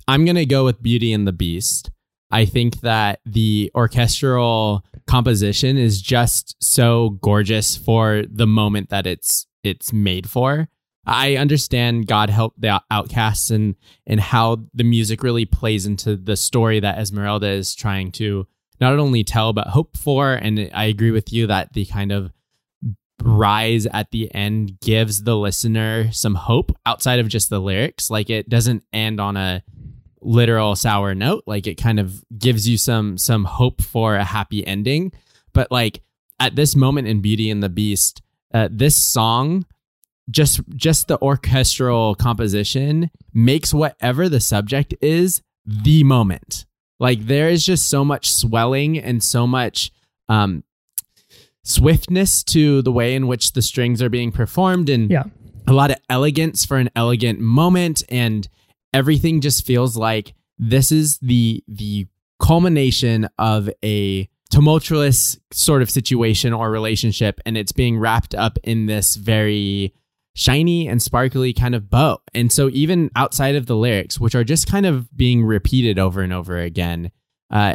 [0.06, 1.90] I'm going to go with Beauty and the Beast.
[2.30, 9.46] I think that the orchestral composition is just so gorgeous for the moment that it's
[9.64, 10.68] it's made for.
[11.06, 13.76] I understand God help the outcasts and
[14.06, 18.46] and how the music really plays into the story that Esmeralda is trying to
[18.80, 22.30] not only tell but hope for and I agree with you that the kind of
[23.22, 28.10] rise at the end gives the listener some hope outside of just the lyrics.
[28.10, 29.62] Like it doesn't end on a
[30.20, 31.44] literal sour note.
[31.46, 35.12] Like it kind of gives you some some hope for a happy ending.
[35.52, 36.02] But like
[36.40, 38.22] at this moment in beauty and the beast
[38.54, 39.66] uh, this song
[40.30, 46.66] just just the orchestral composition makes whatever the subject is the moment.
[47.00, 49.90] Like there is just so much swelling and so much
[50.28, 50.62] um
[51.68, 55.24] swiftness to the way in which the strings are being performed and Yeah.
[55.66, 58.48] a lot of elegance for an elegant moment and
[58.94, 62.06] everything just feels like this is the the
[62.40, 68.86] culmination of a tumultuous sort of situation or relationship and it's being wrapped up in
[68.86, 69.92] this very
[70.34, 72.18] shiny and sparkly kind of bow.
[72.32, 76.22] And so even outside of the lyrics, which are just kind of being repeated over
[76.22, 77.10] and over again,
[77.50, 77.74] uh,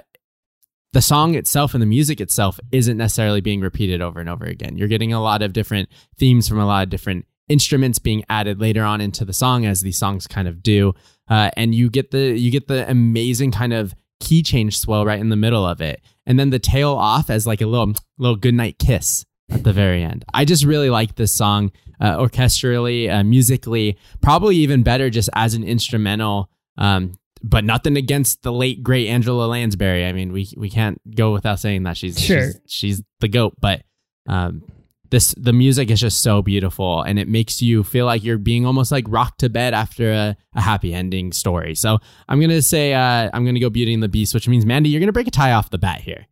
[0.93, 4.77] the song itself and the music itself isn't necessarily being repeated over and over again.
[4.77, 8.61] You're getting a lot of different themes from a lot of different instruments being added
[8.61, 10.93] later on into the song as these songs kind of do.
[11.27, 15.19] Uh, and you get the you get the amazing kind of key change swell right
[15.19, 16.01] in the middle of it.
[16.25, 20.03] And then the tail off as like a little little goodnight kiss at the very
[20.03, 20.23] end.
[20.33, 25.53] I just really like this song uh, orchestrally, uh, musically, probably even better just as
[25.53, 26.49] an instrumental.
[26.77, 30.05] Um, but nothing against the late great Angela Lansbury.
[30.05, 32.47] I mean, we we can't go without saying that she's Sure.
[32.47, 33.53] she's, she's the goat.
[33.59, 33.83] But
[34.27, 34.63] um,
[35.09, 38.65] this the music is just so beautiful, and it makes you feel like you're being
[38.65, 41.75] almost like rocked to bed after a, a happy ending story.
[41.75, 44.89] So I'm gonna say uh, I'm gonna go Beauty and the Beast, which means Mandy,
[44.89, 46.27] you're gonna break a tie off the bat here.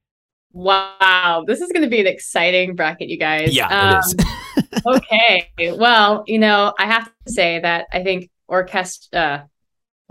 [0.54, 3.56] Wow, this is going to be an exciting bracket, you guys.
[3.56, 4.16] Yeah, it is.
[4.76, 9.44] Um, okay, well, you know, I have to say that I think orchest uh,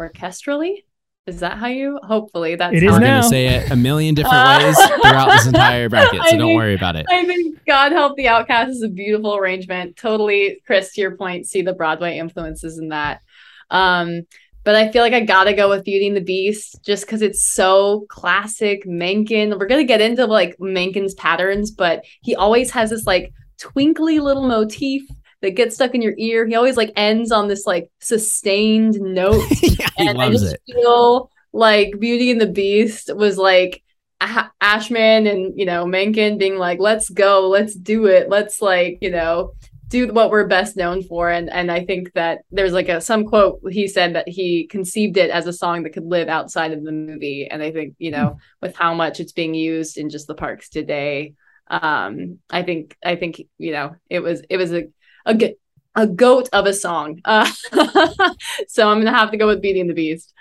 [0.00, 0.84] orchestrally
[1.30, 1.98] is that how you?
[2.02, 5.46] Hopefully, that's It how is We're gonna say it a million different ways throughout this
[5.46, 7.06] entire bracket, I so don't mean- worry about it.
[7.08, 9.96] I think God Help the Outcast is a beautiful arrangement.
[9.96, 13.22] Totally, Chris, to your point, see the Broadway influences in that.
[13.70, 14.22] Um,
[14.62, 17.42] but I feel like I gotta go with Beauty and the Beast just because it's
[17.42, 19.58] so classic Menken.
[19.58, 24.46] We're gonna get into like Menken's patterns, but he always has this like twinkly little
[24.46, 25.02] motif
[25.42, 26.46] that gets stuck in your ear.
[26.46, 30.60] He always like ends on this like sustained note yeah, he and I just it.
[30.66, 33.82] feel like Beauty and the Beast was like
[34.20, 38.98] A- Ashman and you know Menken being like, "Let's go, let's do it, let's like
[39.00, 39.52] you know
[39.88, 43.24] do what we're best known for." And and I think that there's like a some
[43.24, 46.84] quote he said that he conceived it as a song that could live outside of
[46.84, 47.48] the movie.
[47.50, 50.68] And I think you know with how much it's being used in just the parks
[50.68, 51.34] today,
[51.68, 54.88] um, I think I think you know it was it was a
[55.26, 57.20] a goat of a song.
[57.24, 57.50] Uh,
[58.68, 60.32] so I'm gonna have to go with Beauty and the Beast.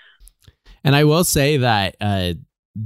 [0.84, 2.34] And I will say that uh,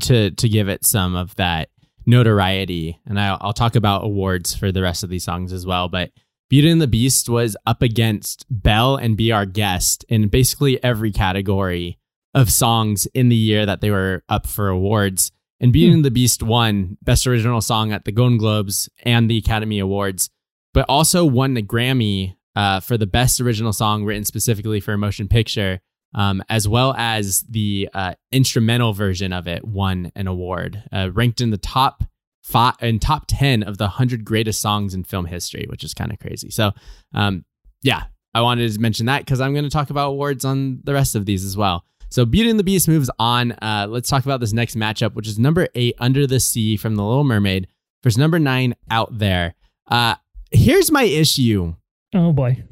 [0.03, 1.69] to to give it some of that
[2.07, 5.89] notoriety, and I'll, I'll talk about awards for the rest of these songs as well.
[5.89, 6.11] But
[6.51, 11.11] Beauty and the Beast was up against Belle and Be Our Guest in basically every
[11.13, 11.99] category
[12.35, 15.31] of songs in the year that they were up for awards.
[15.61, 15.97] And Beauty Hmm.
[15.97, 20.29] and the Beast won Best Original Song at the Golden Globes and the Academy Awards,
[20.75, 24.99] but also won the Grammy uh, for the Best Original Song written specifically for a
[24.99, 25.81] motion picture
[26.15, 31.41] um, as well as the uh, instrumental version of it won an award, uh, ranked
[31.41, 32.05] in the top
[32.43, 36.13] five and top ten of the hundred greatest songs in film history, which is kind
[36.13, 36.51] of crazy.
[36.51, 36.73] So,
[37.13, 37.45] um,
[37.83, 40.95] yeah, I wanted to mention that because I'm going to talk about awards on the
[40.95, 41.85] rest of these as well.
[42.11, 43.53] So, Beauty and the Beast moves on.
[43.53, 46.95] Uh, let's talk about this next matchup, which is number eight, Under the Sea from
[46.95, 47.67] The Little Mermaid
[48.05, 49.55] versus number nine, Out There.
[49.89, 50.15] Uh,
[50.55, 51.75] here's my issue.
[52.15, 52.63] Oh boy.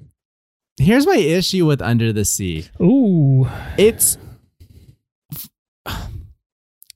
[0.79, 2.67] Here's my issue with Under the Sea.
[2.81, 3.47] Ooh.
[3.77, 4.17] It's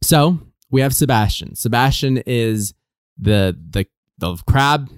[0.02, 0.38] so
[0.70, 1.54] we have Sebastian.
[1.54, 2.74] Sebastian is
[3.18, 3.86] the the
[4.18, 4.88] the crab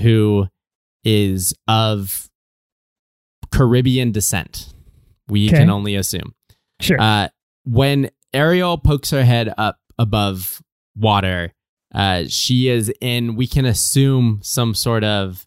[0.00, 0.46] who
[1.04, 2.28] is of
[3.50, 4.72] Caribbean descent.
[5.28, 5.58] We Okay.
[5.58, 6.34] can only assume.
[6.80, 7.00] Sure.
[7.00, 7.28] Uh,
[7.64, 10.62] when Ariel pokes her head up above
[10.96, 11.52] water,
[11.94, 15.46] uh, she is in, we can assume, some sort of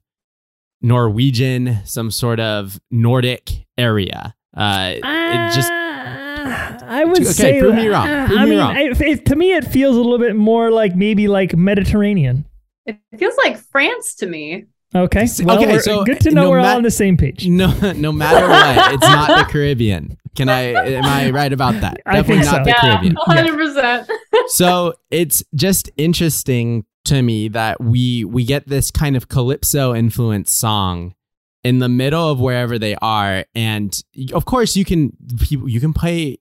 [0.81, 4.35] Norwegian, some sort of Nordic area.
[4.55, 8.07] Uh, it just I would Okay, say prove me wrong.
[8.07, 8.75] uh, Prove I me mean, wrong.
[8.75, 12.45] I- it- to me, it feels a little bit more like maybe like Mediterranean.
[12.85, 14.65] It feels like France to me.
[14.93, 15.27] Okay.
[15.43, 17.47] Well, Okay, so good to know no we're all on the same page.
[17.47, 20.17] No, no matter what, it's not the Caribbean.
[20.35, 20.73] Can I?
[20.73, 22.01] Am I right about that?
[22.05, 22.63] I Definitely think not so.
[22.63, 23.15] the Yeah, Caribbean.
[23.19, 24.09] hundred percent.
[24.47, 30.57] so it's just interesting to me that we we get this kind of calypso influenced
[30.57, 31.15] song
[31.63, 35.93] in the middle of wherever they are and of course you can people you can
[35.93, 36.37] play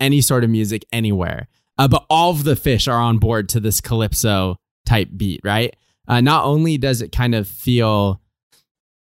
[0.00, 1.48] any sort of music anywhere
[1.78, 5.74] uh, but all of the fish are on board to this calypso type beat right
[6.08, 8.20] uh, not only does it kind of feel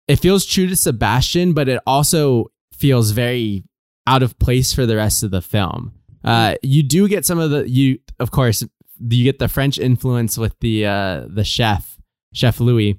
[0.09, 3.65] it feels true to sebastian but it also feels very
[4.07, 5.93] out of place for the rest of the film
[6.25, 8.63] uh, you do get some of the you of course
[8.99, 11.99] you get the French influence with the uh, the chef
[12.33, 12.99] Chef Louis,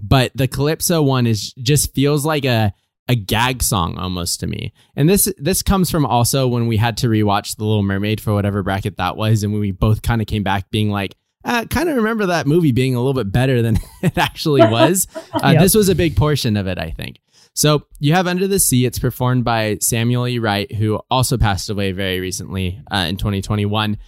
[0.00, 2.72] but the calypso one is just feels like a
[3.10, 4.72] a gag song almost to me.
[4.94, 8.34] And this this comes from also when we had to rewatch The Little Mermaid for
[8.34, 11.14] whatever bracket that was, and we both kind of came back being like.
[11.44, 15.06] I kind of remember that movie being a little bit better than it actually was.
[15.34, 15.62] Uh, Yep.
[15.62, 17.20] This was a big portion of it, I think.
[17.54, 18.86] So you have Under the Sea.
[18.86, 20.38] It's performed by Samuel E.
[20.38, 23.98] Wright, who also passed away very recently uh, in 2021.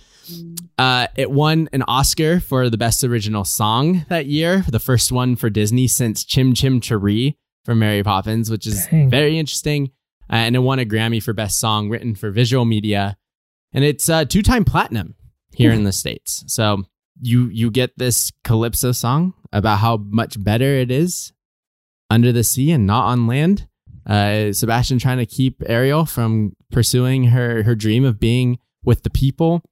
[0.79, 5.37] Uh, it won an Oscar for the best original song that year, the first one
[5.37, 9.11] for Disney since Chim Chim Cheree from Mary Poppins, which is Dang.
[9.11, 9.91] very interesting.
[10.33, 13.17] Uh, and it won a Grammy for best song written for visual media,
[13.73, 15.15] and it's uh, two-time platinum
[15.53, 16.45] here in the states.
[16.47, 16.85] So
[17.21, 21.33] you you get this calypso song about how much better it is
[22.09, 23.67] under the sea and not on land.
[24.07, 29.11] Uh, Sebastian trying to keep Ariel from pursuing her her dream of being with the
[29.11, 29.63] people.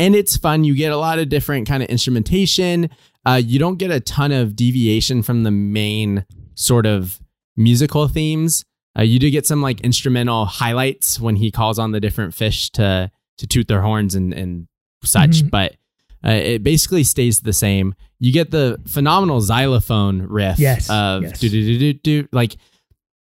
[0.00, 0.64] And it's fun.
[0.64, 2.90] You get a lot of different kind of instrumentation.
[3.24, 7.20] Uh, you don't get a ton of deviation from the main sort of
[7.56, 8.64] musical themes.
[8.98, 12.70] Uh, you do get some like instrumental highlights when he calls on the different fish
[12.70, 14.66] to to toot their horns and and
[15.04, 15.50] such, Mhm.
[15.50, 15.76] but
[16.24, 17.94] uh, it basically stays the same.
[18.18, 21.38] You get the phenomenal xylophone riff Yes, of yes.
[21.38, 22.28] do do do do do.
[22.32, 22.56] Like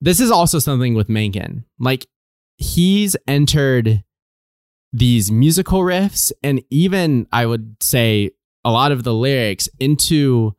[0.02, 1.66] this is also something with Menken.
[1.80, 2.08] Like
[2.58, 4.04] he's entered
[4.92, 8.32] these musical riffs and even I would say
[8.64, 10.56] a lot of the lyrics into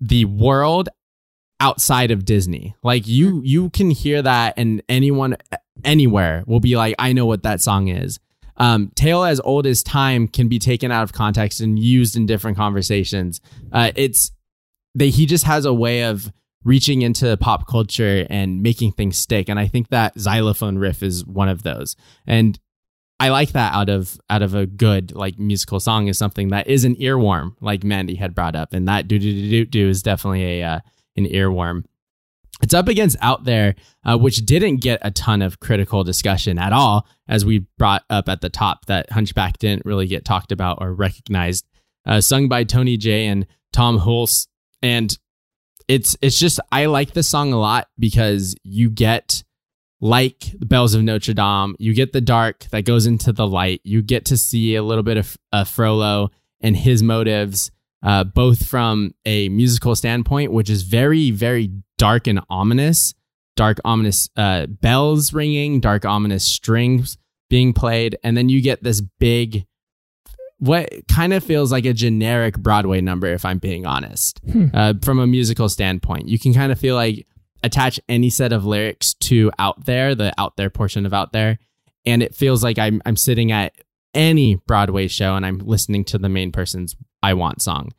[0.00, 0.88] the world
[1.60, 2.74] outside of Disney.
[2.82, 5.36] Like you you can hear that and anyone
[5.84, 8.18] anywhere will be like I know what that song is.
[8.56, 12.26] Um, Tale as old as time can be taken out of context and used in
[12.26, 13.40] different conversations.
[13.72, 14.30] Uh, it's
[14.94, 16.32] they he just has a way of
[16.64, 19.48] reaching into pop culture and making things stick.
[19.48, 21.94] And I think that xylophone riff is one of those.
[22.26, 22.58] And
[23.20, 26.66] I like that out of out of a good like musical song is something that
[26.66, 29.88] is an earworm, like Mandy had brought up, and that do do do do do
[29.88, 30.80] is definitely a uh,
[31.16, 31.84] an earworm.
[32.62, 36.72] It's up against Out There, uh, which didn't get a ton of critical discussion at
[36.72, 40.78] all, as we brought up at the top that Hunchback didn't really get talked about
[40.80, 41.66] or recognized.
[42.06, 44.46] Uh, sung by Tony Jay and Tom Hulce,
[44.82, 45.18] and
[45.88, 49.42] it's it's just I like this song a lot because you get
[50.00, 53.80] like the bells of Notre Dame, you get the dark that goes into the light.
[53.84, 57.70] You get to see a little bit of uh, Frollo and his motives,
[58.04, 63.14] uh, both from a musical standpoint, which is very, very dark and ominous.
[63.56, 67.16] Dark, ominous uh, bells ringing, dark, ominous strings
[67.48, 68.16] being played.
[68.24, 69.64] And then you get this big,
[70.58, 74.66] what kind of feels like a generic Broadway number, if I'm being honest, Hmm.
[74.74, 76.28] uh, from a musical standpoint.
[76.28, 77.26] You can kind of feel like
[77.62, 81.58] attach any set of lyrics to out there, the out there portion of out there,
[82.04, 83.72] and it feels like I'm I'm sitting at
[84.14, 87.90] any Broadway show and I'm listening to the main person's I Want song.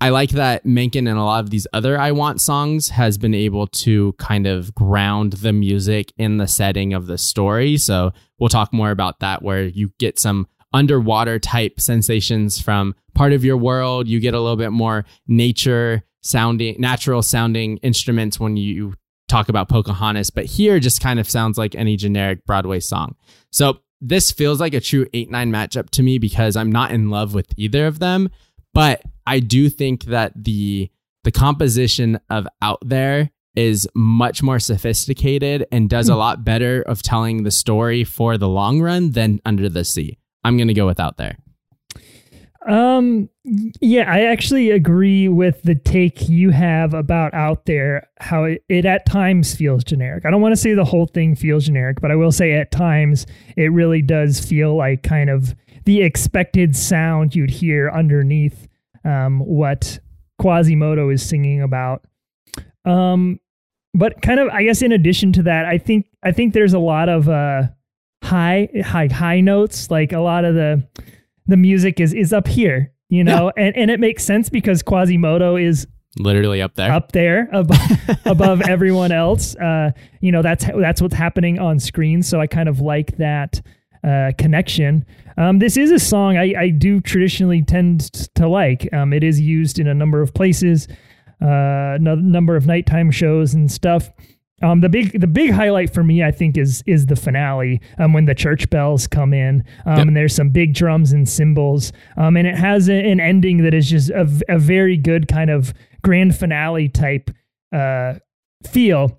[0.00, 3.34] I like that Menken and a lot of these other I Want songs has been
[3.34, 7.76] able to kind of ground the music in the setting of the story.
[7.76, 13.34] So we'll talk more about that where you get some underwater type sensations from part
[13.34, 14.08] of your world.
[14.08, 18.94] You get a little bit more nature sounding, natural sounding instruments when you
[19.28, 23.16] talk about Pocahontas, but here just kind of sounds like any generic Broadway song.
[23.50, 27.10] So this feels like a true 8 9 matchup to me because I'm not in
[27.10, 28.30] love with either of them.
[28.74, 30.90] But I do think that the
[31.24, 36.18] the composition of out there is much more sophisticated and does a hmm.
[36.18, 40.18] lot better of telling the story for the long run than under the sea.
[40.44, 41.38] I'm gonna go with out there.
[42.66, 43.28] Um,
[43.80, 48.84] yeah, I actually agree with the take you have about out there, how it, it
[48.84, 50.26] at times feels generic.
[50.26, 52.72] I don't want to say the whole thing feels generic, but I will say at
[52.72, 53.24] times
[53.56, 58.66] it really does feel like kind of the expected sound you'd hear underneath
[59.04, 60.00] um, what
[60.40, 62.04] Quasimodo is singing about.
[62.84, 63.38] Um,
[63.94, 66.80] but kind of, I guess, in addition to that, I think I think there's a
[66.80, 67.62] lot of uh,
[68.24, 70.86] high high high notes, like a lot of the
[71.46, 75.56] the music is is up here, you know, and and it makes sense because Quasimodo
[75.56, 75.86] is
[76.18, 76.90] Literally up there.
[76.90, 77.78] up there above,
[78.24, 79.54] above everyone else.
[79.56, 79.90] Uh,
[80.20, 82.22] you know, that's that's what's happening on screen.
[82.22, 83.60] So I kind of like that
[84.02, 85.04] uh, connection.
[85.36, 88.00] Um, this is a song I, I do traditionally tend
[88.36, 88.88] to like.
[88.94, 90.88] Um, it is used in a number of places,
[91.42, 94.10] uh, no, number of nighttime shows and stuff.
[94.62, 98.14] Um, the big the big highlight for me, I think, is is the finale um,
[98.14, 100.06] when the church bells come in, um, Yep.
[100.06, 103.74] and there's some big drums and cymbals, um, and it has a, an ending that
[103.74, 107.30] is just a, a, very good kind of grand finale type
[107.74, 108.14] uh,
[108.66, 109.18] feel,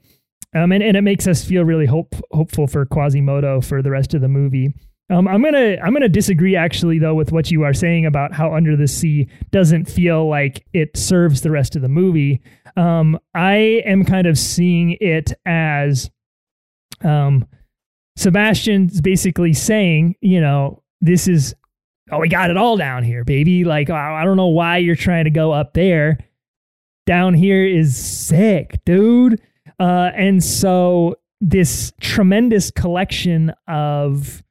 [0.55, 4.15] um, and, and it makes us feel really hope hopeful for Quasimodo for the rest
[4.15, 4.73] of the movie.
[5.09, 8.53] Um, I'm gonna I'm gonna disagree actually though with what you are saying about how
[8.53, 12.41] Under the Sea doesn't feel like it serves the rest of the movie.
[12.75, 16.11] Um, I am kind of seeing it as
[17.03, 17.47] um,
[18.17, 21.55] Sebastian's basically saying, you know, this is
[22.11, 23.63] oh we got it all down here, baby.
[23.63, 26.17] Like I don't know why you're trying to go up there.
[27.05, 29.41] Down here is sick, dude.
[29.79, 34.43] Uh, and so this tremendous collection of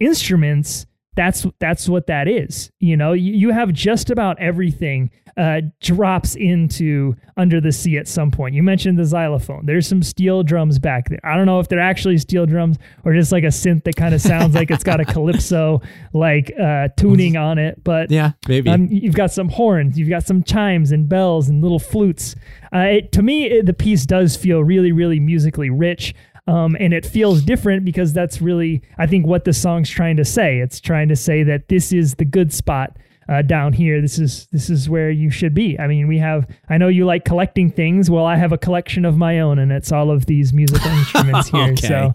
[0.00, 0.86] instruments
[1.16, 6.36] that's that's what that is you know you, you have just about everything uh, drops
[6.36, 10.78] into under the sea at some point you mentioned the xylophone there's some steel drums
[10.78, 13.82] back there i don't know if they're actually steel drums or just like a synth
[13.82, 15.80] that kind of sounds like it's got a calypso
[16.12, 18.70] like uh, tuning on it but yeah, maybe.
[18.70, 22.34] um, you've got some horns, you've got some chimes and bells and little flutes.
[22.72, 26.14] Uh, it, to me, it, the piece does feel really, really musically rich.
[26.46, 30.24] Um, and it feels different because that's really, I think, what the song's trying to
[30.24, 30.58] say.
[30.58, 34.00] It's trying to say that this is the good spot uh, down here.
[34.02, 35.78] This is this is where you should be.
[35.78, 36.46] I mean, we have.
[36.68, 38.10] I know you like collecting things.
[38.10, 41.48] Well, I have a collection of my own, and it's all of these musical instruments
[41.48, 41.76] here.
[41.76, 42.14] So,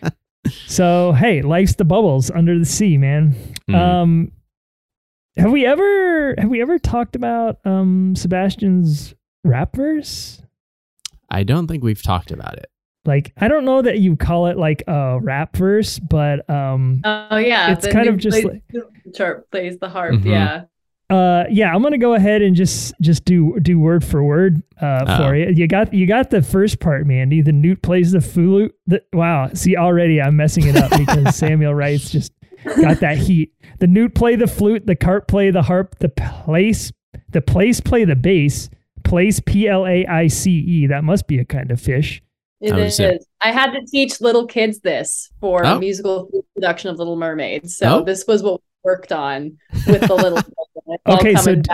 [0.66, 3.34] so hey, life's the bubbles under the sea, man.
[3.68, 3.74] Mhm.
[3.74, 4.32] Um,
[5.36, 10.40] have we ever have we ever talked about um Sebastian's rap verse?
[11.28, 12.66] I don't think we've talked about it.
[13.06, 17.36] Like I don't know that you call it like a rap verse, but um Oh
[17.36, 18.60] yeah, It's kind of dude just plays,
[19.16, 20.14] Sharp plays the harp.
[20.14, 20.24] Mhm.
[20.24, 20.62] Yeah.
[21.14, 25.04] uh yeah, I'm gonna go ahead and just just do do word for word uh
[25.06, 25.16] Oh.
[25.18, 25.50] for you.
[25.54, 27.42] You got you got the first part, Mandy.
[27.42, 28.74] The newt plays the flute.
[28.86, 32.32] The, wow, see already I'm messing it up because Samuel Wright's just
[32.80, 33.52] got that heat.
[33.80, 36.90] The newt play the flute, the carp play the harp, the place
[37.28, 38.70] the place play the bass.
[39.02, 40.86] Place P L A I C E.
[40.86, 42.22] That must be a kind of fish.
[42.64, 43.26] It I is.
[43.40, 45.76] I had to teach little kids this for Oh.
[45.76, 47.70] a musical production of Little Mermaid.
[47.70, 48.04] So Oh.
[48.04, 50.38] this was what we worked on with the little.
[51.06, 51.70] Okay, so d-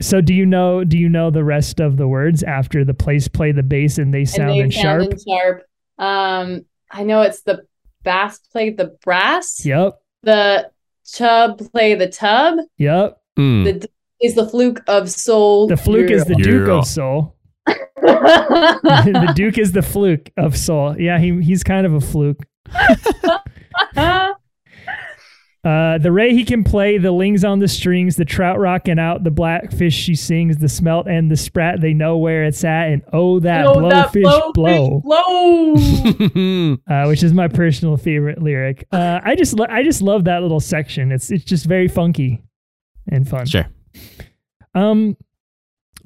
[0.00, 3.28] So do you know do you know the rest of the words after the place
[3.28, 5.10] play the bass and they and sound they and sound sharp?
[5.12, 5.62] and sharp.
[5.98, 7.66] Um, I know it's the
[8.02, 9.64] bass play the brass.
[9.64, 9.98] Yep.
[10.22, 10.70] The
[11.04, 12.58] chub play the tub.
[12.78, 13.20] Yep.
[13.36, 13.64] Hmm.
[13.64, 13.88] The d-
[14.22, 15.66] is the fluke of soul.
[15.66, 16.74] The fluke is the Duke Yeah.
[16.78, 17.36] of Soul.
[17.66, 20.98] The the Duke is the fluke of Soul.
[20.98, 22.40] Yeah, he he's kind of a fluke.
[25.64, 29.22] Uh, the ray he can play, the lings on the strings, the trout rocking out,
[29.22, 33.00] the blackfish she sings, the smelt and the sprat they know where it's at, and
[33.12, 36.78] oh that Oh, that blowfish blow, blow.
[36.88, 38.88] uh, which is my personal favorite lyric.
[38.90, 41.12] Uh, I just lo- I just love that little section.
[41.12, 42.42] It's it's just very funky
[43.08, 43.46] and fun.
[43.46, 43.68] Sure.
[44.74, 45.16] Um,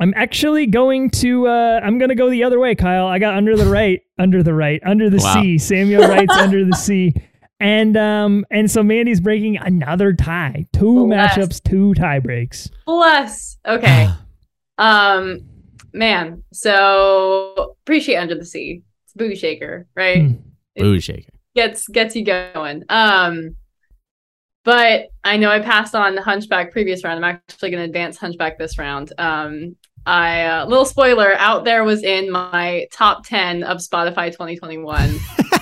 [0.00, 1.46] I'm actually going to.
[1.48, 3.06] Uh, I'm going to go the other way, Kyle.
[3.06, 5.34] I got under the right, under the right, under the Wow.
[5.42, 5.58] sea.
[5.58, 7.14] Samuel writes under the sea,
[7.60, 10.66] and um, and so Mandy's breaking another tie.
[10.72, 11.34] Two Bless.
[11.36, 12.70] matchups, two tie breaks.
[12.86, 13.58] Bless.
[13.66, 14.08] Okay.
[14.78, 15.40] Um,
[15.94, 16.42] man.
[16.52, 18.82] So appreciate Under the Sea.
[19.04, 20.36] It's a booty shaker, right?
[20.76, 21.30] Boo shaker.
[21.54, 22.82] Gets gets you going.
[22.90, 23.56] Um,
[24.66, 27.24] but I know I passed on the Hunchback previous round.
[27.24, 29.14] I'm actually going to advance Hunchback this round.
[29.16, 29.76] Um,
[30.06, 35.18] I uh, little spoiler out there was in my top ten of Spotify 2021.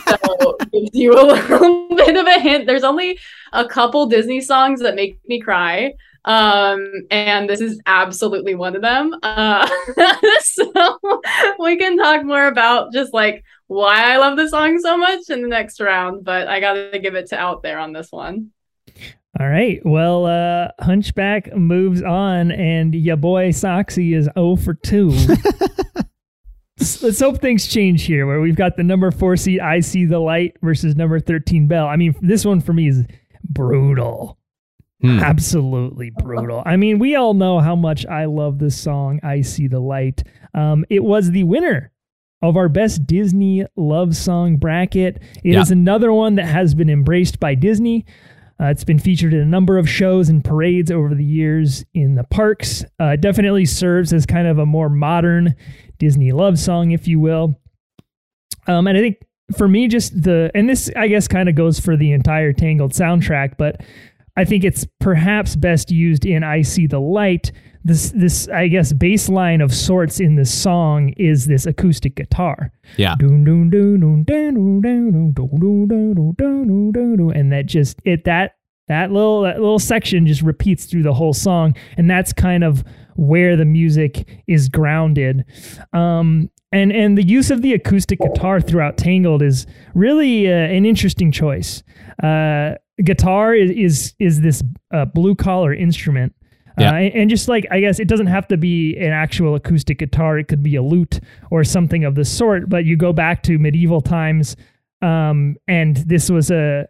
[0.07, 2.67] so gives you a little bit of a hint.
[2.67, 3.19] There's only
[3.53, 5.95] a couple Disney songs that make me cry.
[6.27, 9.15] Um, and this is absolutely one of them.
[9.23, 9.69] Uh,
[10.41, 11.01] so
[11.59, 15.43] we can talk more about just like why I love the song so much in
[15.43, 18.51] the next round, but I gotta give it to out there on this one.
[19.41, 19.81] All right.
[19.85, 25.11] Well, uh, Hunchback moves on, and your boy Soxy is 0 for 2.
[27.03, 30.19] Let's hope things change here, where we've got the number four seed I See the
[30.19, 31.87] Light versus number 13 Belle.
[31.87, 33.05] I mean, this one for me is
[33.49, 34.39] brutal.
[35.01, 35.19] Hmm.
[35.21, 36.63] Absolutely brutal.
[36.67, 40.25] I mean, we all know how much I love this song, I See the Light.
[40.53, 41.93] Um, it was the winner
[42.43, 45.23] of our best Disney love song bracket.
[45.45, 45.77] It is Yeah.
[45.77, 48.05] another one that has been embraced by Disney.
[48.61, 52.15] Uh, it's been featured in a number of shows and parades over the years in
[52.15, 52.85] the parks.
[53.01, 55.55] Uh, it definitely serves as kind of a more modern
[55.99, 57.59] Disney love song, if you will.
[58.67, 59.17] Um, and I think
[59.57, 62.93] for me, just the, and this I guess kind of goes for the entire Tangled
[62.93, 63.81] soundtrack, but
[64.37, 67.53] I think it's perhaps best used in I See the Light.
[67.85, 72.73] This this I guess baseline of sorts in this song is this acoustic guitar.
[72.97, 73.15] Yeah.
[77.31, 78.57] And that just it that
[78.89, 82.85] that little that little section just repeats through the whole song and that's kind of
[83.17, 85.45] where the music is grounded.
[85.93, 90.85] Um and and the use of the acoustic guitar throughout Tangled is really uh, an
[90.85, 91.83] interesting choice.
[92.23, 94.63] Uh, guitar is is, is this
[94.93, 96.35] uh, blue collar instrument.
[96.77, 96.91] Yeah.
[96.91, 100.39] Uh, and just like I guess it doesn't have to be an actual acoustic guitar;
[100.39, 101.21] it could be a lute
[101.53, 102.69] or something of the sort.
[102.69, 104.57] But you go back to medieval times,
[105.01, 106.89] um, and this was a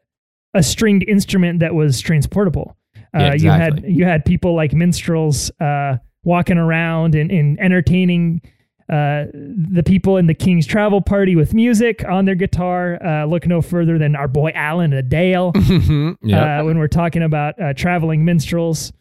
[0.54, 2.76] a stringed instrument that was transportable.
[3.14, 8.40] Uh, Yeah, You had you had people like minstrels uh, walking around and, and entertaining
[8.88, 12.98] uh, the people in the King's Travel Party with music on their guitar.
[13.04, 15.52] Uh, look no further than our boy Alan-a-Dale
[16.22, 16.60] yeah.
[16.60, 18.92] uh, when we're talking about uh, traveling minstrels.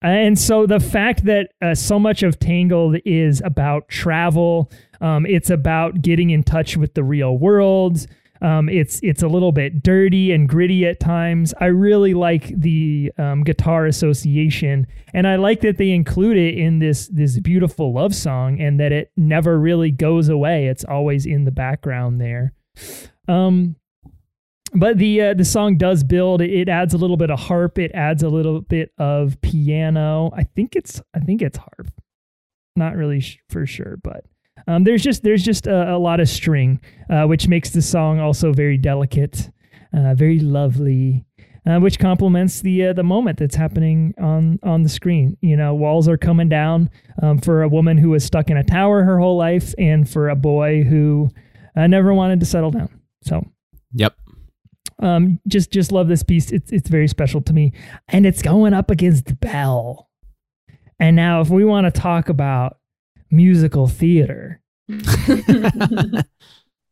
[0.00, 5.48] And so the fact that uh, so much of Tangled is about travel, um, it's
[5.48, 8.06] about getting in touch with the real world.
[8.44, 11.54] Um, it's it's a little bit dirty and gritty at times.
[11.62, 16.78] I really like the um, guitar association, and I like that they include it in
[16.78, 20.66] this this beautiful love song, and that it never really goes away.
[20.66, 22.52] It's always in the background there.
[23.28, 23.76] Um,
[24.74, 26.42] but the uh, the song does build.
[26.42, 27.78] It adds a little bit of harp.
[27.78, 30.30] It adds a little bit of piano.
[30.36, 31.88] I think it's I think it's harp.
[32.76, 34.26] Not really sh- for sure, but
[34.66, 38.20] um, there's just there's just a, a lot of string, uh, which makes the song
[38.20, 39.50] also very delicate,
[39.92, 41.24] uh, very lovely,
[41.66, 45.36] uh, which complements the uh, the moment that's happening on on the screen.
[45.40, 46.90] You know, walls are coming down
[47.22, 50.28] um, for a woman who was stuck in a tower her whole life, and for
[50.28, 51.30] a boy who
[51.76, 53.00] uh, never wanted to settle down.
[53.22, 53.44] So
[53.92, 54.14] Yep.
[55.00, 56.50] um, just just love this piece.
[56.50, 57.72] It's it's very special to me,
[58.08, 60.08] and it's going up against Belle.
[61.00, 62.78] And now, if we want to talk about
[63.34, 64.60] musical theater,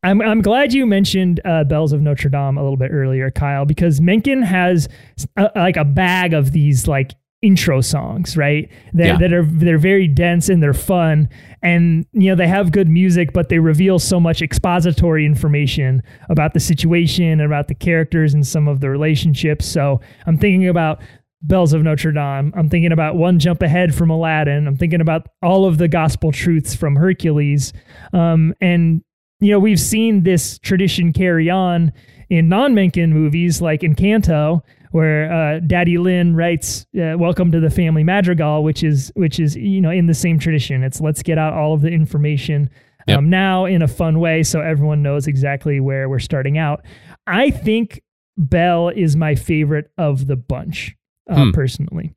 [0.05, 3.65] I'm I'm glad you mentioned uh, Bells of Notre Dame a little bit earlier, Kyle,
[3.65, 4.89] because Menken has
[5.37, 8.69] a, like a bag of these like intro songs, right?
[8.95, 9.19] That Yeah.
[9.19, 11.29] that are they're very dense and they're fun,
[11.63, 16.53] and you know they have good music, but they reveal so much expository information about
[16.55, 19.67] the situation, about the characters, and some of the relationships.
[19.67, 21.01] So I'm thinking about.
[21.43, 22.53] Bells of Notre Dame.
[22.57, 24.67] I'm thinking about One Jump Ahead from Aladdin.
[24.67, 27.73] I'm thinking about all of the gospel truths from Hercules.
[28.13, 29.03] Um, and
[29.41, 31.93] you know, we've seen this tradition carry on
[32.31, 34.61] in non-Menken movies like Encanto,
[34.93, 39.57] where uh, Daddy Lin writes uh, "Welcome to the Family Madrigal," which is which is
[39.57, 40.85] you know in the same tradition.
[40.85, 42.71] It's let's get out all of the information
[43.09, 43.19] Yep.
[43.19, 46.85] um, now in a fun way, so everyone knows exactly where we're starting out.
[47.27, 48.01] I think
[48.37, 50.95] Belle is my favorite of the bunch,
[51.31, 51.51] uh, Hmm.
[51.53, 52.15] personally.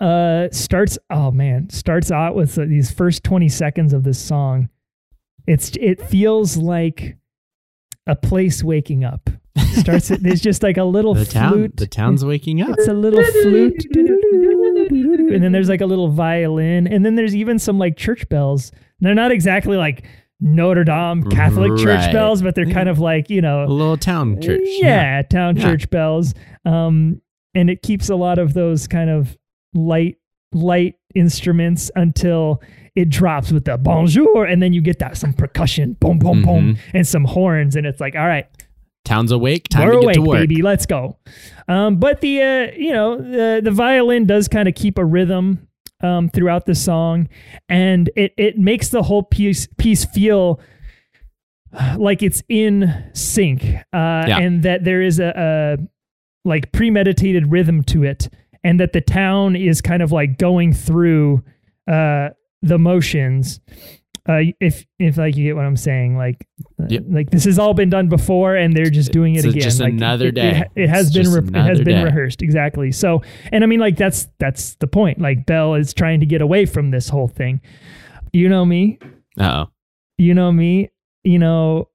[0.00, 4.68] Uh, starts oh man, starts out with uh, these first twenty seconds of this song
[5.46, 7.16] it's it feels like
[8.06, 9.28] a place waking up.
[9.72, 11.52] Starts there's just like a little The town.
[11.52, 11.76] flute.
[11.76, 12.70] The town's waking up.
[12.78, 13.84] It's a little flute.
[15.34, 16.86] And then there's like a little violin.
[16.86, 18.70] And then there's even some like church bells.
[19.00, 20.04] They're not exactly like
[20.40, 24.40] Notre Dame Catholic church bells, but they're kind of like, you know, A little town
[24.40, 24.60] church.
[24.64, 25.62] yeah, town Yeah.
[25.64, 26.34] church bells.
[26.64, 27.20] Um,
[27.54, 29.36] and it keeps a lot of those kind of
[29.74, 30.18] light,
[30.52, 32.60] light instruments until
[32.96, 36.76] it drops with the bonjour, and then you get that some percussion, boom, boom, boom,
[36.92, 38.46] and some horns, and it's like, all right,
[39.04, 39.68] Town's awake.
[39.68, 40.38] Time we're to get to work.
[40.40, 41.16] baby, let's go.
[41.68, 45.66] Um, but the uh, you know the the violin does kind of keep a rhythm
[46.02, 47.28] um, throughout the song,
[47.68, 50.60] and it it makes the whole piece piece feel
[51.96, 54.38] like it's in sync, uh, Yeah.
[54.38, 55.78] and that there is a, a
[56.44, 58.28] like premeditated rhythm to it,
[58.64, 61.42] and that the town is kind of like going through
[61.90, 62.30] uh,
[62.62, 63.60] the motions.
[64.28, 66.46] Uh, if if like you get what I'm saying, like
[66.80, 67.02] uh, Yep.
[67.08, 69.62] like this has all been done before, and they're just doing it It's again.
[69.62, 70.64] just Like, another it- day.
[70.76, 72.04] It, it has It's been re- it has been day.
[72.04, 72.92] rehearsed exactly.
[72.92, 75.20] So, and I mean, like that's that's the point.
[75.20, 77.60] Like Belle is trying to get away from this whole thing.
[78.32, 78.98] You know me.
[79.38, 79.68] Oh.
[80.18, 80.90] You know me.
[81.24, 81.88] You know.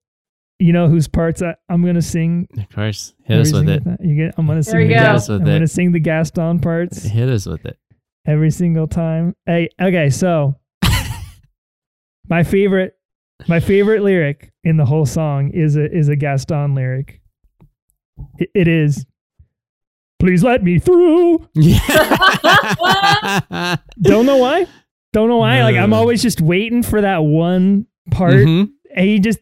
[0.60, 2.48] You know whose parts I, I'm gonna sing.
[2.58, 3.14] Of course.
[3.26, 3.84] Hit us with it.
[3.84, 3.98] time.
[4.02, 4.36] You get.
[4.38, 4.78] I'm gonna sing.
[4.78, 5.00] we the go.
[5.02, 5.54] Gas- us with I'm it.
[5.54, 7.78] gonna sing the Gaston parts Hit us with it.
[8.26, 9.36] every single time.
[9.46, 10.56] Hey, okay, so
[12.30, 12.94] my favorite
[13.48, 17.22] my favorite lyric in the whole song is a is a Gaston lyric.
[18.38, 19.06] It, it is
[20.20, 21.48] Please let me through.
[21.56, 21.78] Yeah.
[24.02, 24.66] Don't know why.
[25.12, 25.62] Don't know why.
[25.64, 28.34] Like I'm always just waiting for that one part.
[28.36, 28.70] Mhm.
[28.96, 29.40] And he just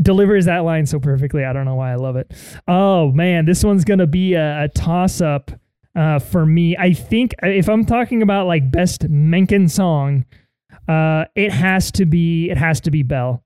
[0.00, 1.44] delivers that line so perfectly.
[1.44, 2.32] I don't know why I love it.
[2.68, 5.50] Oh man, this one's gonna be a, a toss up
[5.94, 6.76] uh, for me.
[6.76, 10.24] I think uh, if I'm talking about like best Menken song,
[10.88, 13.42] uh, it has to be it has to be Belle.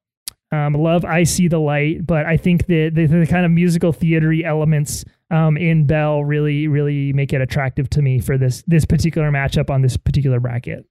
[0.53, 3.93] Um, love I see the light, but I think the the, the kind of musical
[3.93, 8.85] theatery elements um, in Belle really really make it attractive to me for this this
[8.85, 10.85] particular matchup on this particular bracket.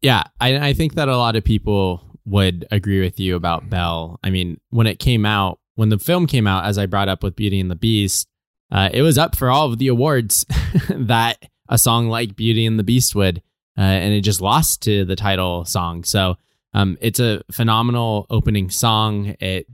[0.00, 4.18] Yeah, I, I think that a lot of people would agree with you about Belle.
[4.22, 7.22] I mean, when it came out, when the film came out, as I brought up
[7.22, 8.28] with Beauty and the Beast,
[8.70, 10.44] uh, it was up for all of the awards
[10.90, 13.38] that a song like Beauty and the Beast would,
[13.76, 16.04] uh, and it just lost to the title song.
[16.04, 16.36] So
[16.74, 19.34] um, it's a phenomenal opening song.
[19.40, 19.66] It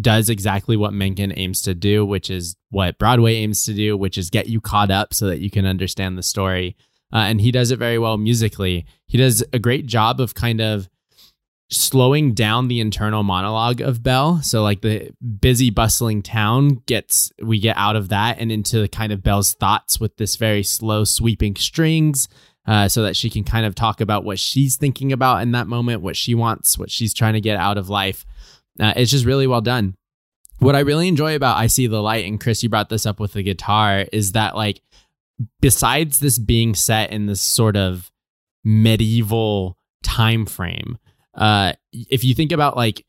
[0.00, 4.16] does exactly what Menken aims to do, which is what Broadway aims to do, which
[4.16, 6.76] is get you caught up so that you can understand the story.
[7.12, 8.86] Uh, and he does it very well musically.
[9.06, 10.88] He does a great job of kind of
[11.70, 14.42] slowing down the internal monologue of Belle.
[14.42, 15.10] So like the
[15.40, 20.00] busy bustling town gets we get out of that and into kind of Belle's thoughts
[20.00, 22.28] with this very slow sweeping strings
[22.66, 25.66] uh, so that she can kind of talk about what she's thinking about in that
[25.66, 28.26] moment, what she wants, what she's trying to get out of life.
[28.78, 29.96] Uh, it's just really well done.
[30.58, 33.18] What I really enjoy about I See the Light, and Chris, you brought this up
[33.18, 34.82] with the guitar, is that like
[35.60, 38.10] besides this being set in this sort of
[38.62, 40.98] medieval time frame,
[41.34, 43.04] uh, if you think about like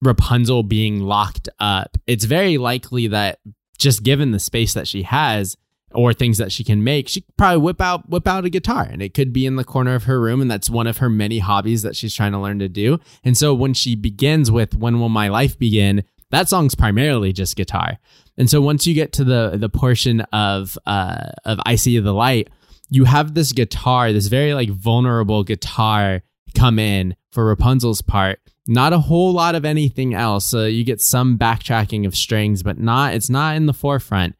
[0.00, 3.38] Rapunzel being locked up, it's very likely that
[3.78, 5.56] just given the space that she has
[5.94, 8.88] or things that she can make, she could probably whip out whip out a guitar
[8.90, 11.10] and it could be in the corner of her room and that's one of her
[11.10, 12.98] many hobbies that she's trying to learn to do.
[13.24, 17.56] And so when she begins with when will my life begin, that song's primarily just
[17.56, 17.98] guitar.
[18.38, 22.14] And so once you get to the the portion of uh of I See the
[22.14, 22.48] Light,
[22.88, 26.22] you have this guitar, this very like vulnerable guitar
[26.54, 28.40] come in for Rapunzel's part.
[28.68, 30.52] Not a whole lot of anything else.
[30.52, 34.36] You get some backtracking of strings, but not it's not in the forefront.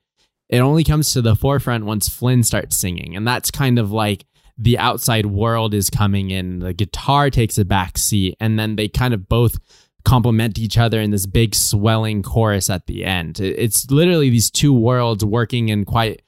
[0.49, 4.26] It only comes to the forefront once Flynn starts singing, and that's kind of like
[4.59, 6.61] the outside world is coming in.
[6.61, 9.59] The guitar takes a back seat, and then they kind of both
[10.05, 13.40] complement each other in this big swelling chorus at the end.
[13.40, 16.22] It's literally these two worlds working in quite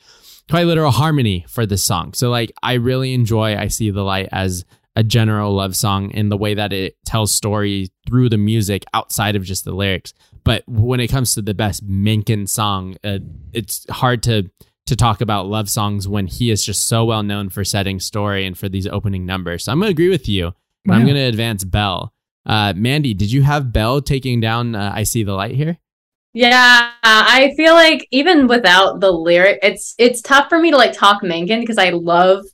[0.48, 2.14] quite literal harmony for this song.
[2.14, 4.64] So like I really enjoy I See the Light as
[4.96, 9.36] a general love song in the way that it tells story through the music outside
[9.36, 10.14] of just the lyrics.
[10.44, 13.18] But when it comes to the best Menken song, uh,
[13.52, 14.50] it's hard to
[14.86, 18.46] to talk about love songs when he is just so well known for setting story
[18.46, 19.64] and for these opening numbers.
[19.64, 20.52] So I'm going to agree with you.
[20.84, 22.12] but I'm going to advance Belle.
[22.44, 25.78] Uh, Mandy, did you have Belle taking down uh, I See the Light here?
[26.34, 30.92] Yeah, I feel like even without the lyric, it's it's tough for me to like
[30.92, 32.44] talk Menken because I love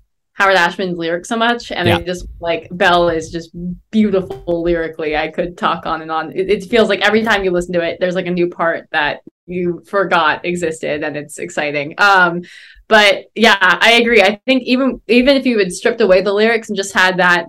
[0.40, 1.98] Howard Ashman's lyrics so much, and Yeah.
[1.98, 3.50] I just like Belle is just
[3.90, 5.14] beautiful lyrically.
[5.14, 6.32] I could talk on and on.
[6.32, 8.88] It, it feels like every time you listen to it, there's like a new part
[8.90, 11.94] that you forgot existed, and it's exciting.
[11.98, 12.40] Um,
[12.88, 14.22] but yeah, I agree.
[14.22, 17.44] I think even even if you had stripped away the lyrics and just had that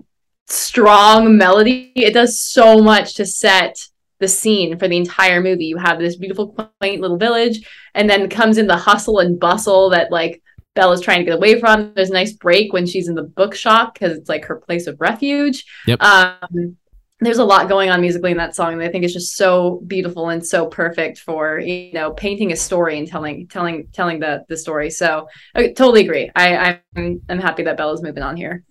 [0.47, 3.87] strong melody, it does so much to set
[4.19, 5.65] the scene for the entire movie.
[5.65, 6.49] You have this beautiful,
[6.81, 7.65] quaint little village,
[7.95, 10.43] and then comes in the hustle and bustle that like
[10.73, 11.93] Bella's trying to get away from.
[11.95, 14.99] There's a nice break when she's in the bookshop because it's like her place of
[14.99, 15.65] refuge.
[15.87, 16.01] Yep.
[16.01, 16.77] Um,
[17.19, 19.81] there's a lot going on musically in that song, and I think it's just so
[19.85, 24.43] beautiful and so perfect for you know painting a story and telling telling telling the
[24.49, 24.89] the story.
[24.89, 26.31] So I totally agree.
[26.35, 28.63] I I'm I'm happy that Bella's moving on here.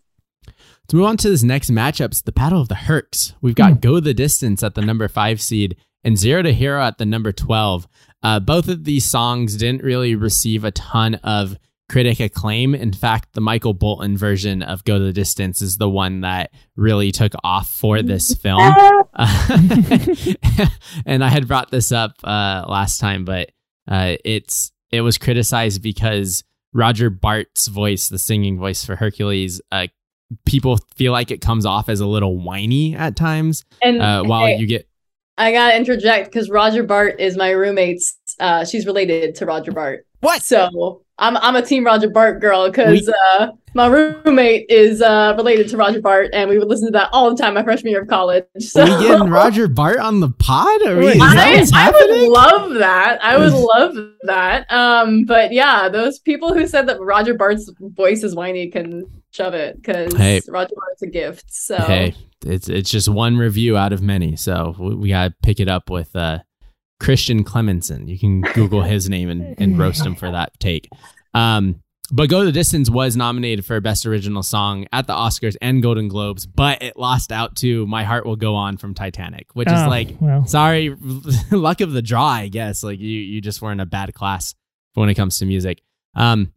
[0.89, 3.35] To move on to this next matchup, it's the Battle of the Hercs.
[3.41, 6.99] We've got Go the Distance at the number five seed and Zero to Hero at
[6.99, 7.87] the number 12.
[8.25, 11.57] Uh, both of these songs didn't really receive a ton of
[11.91, 12.73] critic acclaim.
[12.73, 16.53] In fact, the Michael Bolton version of Go to the Distance is the one that
[16.77, 18.75] really took off for this film.
[21.07, 23.51] And I had brought this up uh, last time, but
[23.89, 29.87] uh, it's it was criticized because Roger Bart's voice, the singing voice for Hercules, uh,
[30.45, 33.65] people feel like it comes off as a little whiny at times.
[33.83, 34.89] And Uh, while hey, you get
[35.37, 38.17] I gotta interject because Roger Bart is my roommate's.
[38.39, 40.07] Uh, she's related to Roger Bart.
[40.21, 40.43] What?
[40.43, 45.69] So I'm I'm a team Roger Bart girl because uh, my roommate is uh, related
[45.69, 48.03] to Roger Bart, and we would listen to that all the time my freshman year
[48.03, 48.45] of college.
[48.59, 50.83] So we getting Roger Bart on the pod?
[50.83, 53.23] Are we, is that I, what's I would love that.
[53.23, 54.71] I would love that.
[54.73, 59.55] Um, but yeah, those people who said that Roger Bart's voice is whiny can shove
[59.55, 60.41] it because Hey.
[60.49, 61.53] Roger Bart's a gift.
[61.53, 62.15] So Hey,
[62.47, 65.91] it's it's just one review out of many, so we, we gotta pick it up
[65.91, 66.39] with uh
[67.01, 68.07] Christian Clemenson.
[68.09, 70.89] You can Google his name and, and roast him for that take.
[71.35, 71.83] Um,
[72.13, 76.09] but Go the Distance was nominated for Best Original Song at the Oscars and Golden
[76.09, 79.79] Globes, but it lost out to My Heart Will Go On from Titanic, which is
[79.81, 80.45] Oh, like, well.
[80.47, 80.95] sorry,
[81.53, 82.83] luck of the draw, I guess.
[82.83, 84.55] Like you, you just were in a bad class
[84.95, 85.83] when it comes to music.
[86.17, 86.53] Um,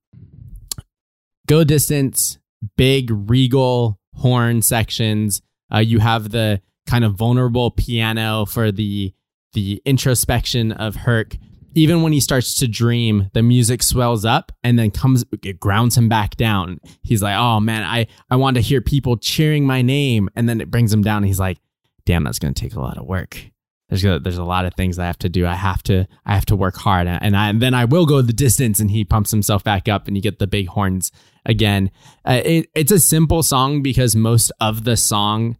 [1.47, 2.39] Go Distance,
[2.77, 5.41] big regal horn sections.
[5.73, 9.13] Uh, you have the kind of vulnerable piano for the
[9.53, 11.37] the introspection of Herc.
[11.75, 15.97] Even when he starts to dream, the music swells up and then comes, it grounds
[15.97, 16.79] him back down.
[17.01, 20.61] He's like, "Oh man, I I want to hear people cheering my name," and then
[20.61, 21.23] it brings him down.
[21.23, 21.57] he's like,
[22.05, 23.49] "Damn, that's to take a lot of work.
[23.89, 25.45] There's a, there's a lot of things I have to do.
[25.45, 28.21] I have to I have to work hard, and I and then I will go
[28.21, 31.11] the distance." And he pumps himself back up, and you get the big horns
[31.45, 31.91] again.
[32.23, 35.57] Uh, it, it's a simple song because most of the song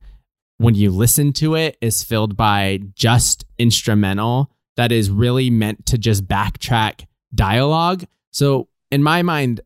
[0.64, 5.98] when you listen to it is filled by just instrumental that is really meant to
[5.98, 7.06] just backtrack
[7.36, 8.06] dialogue.
[8.32, 9.60] So in my mind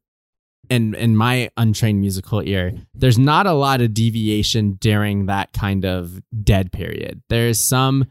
[0.71, 5.85] and in my untrained musical ear, there's not a lot of deviation during that kind
[5.85, 7.21] of dead period.
[7.29, 8.07] There's some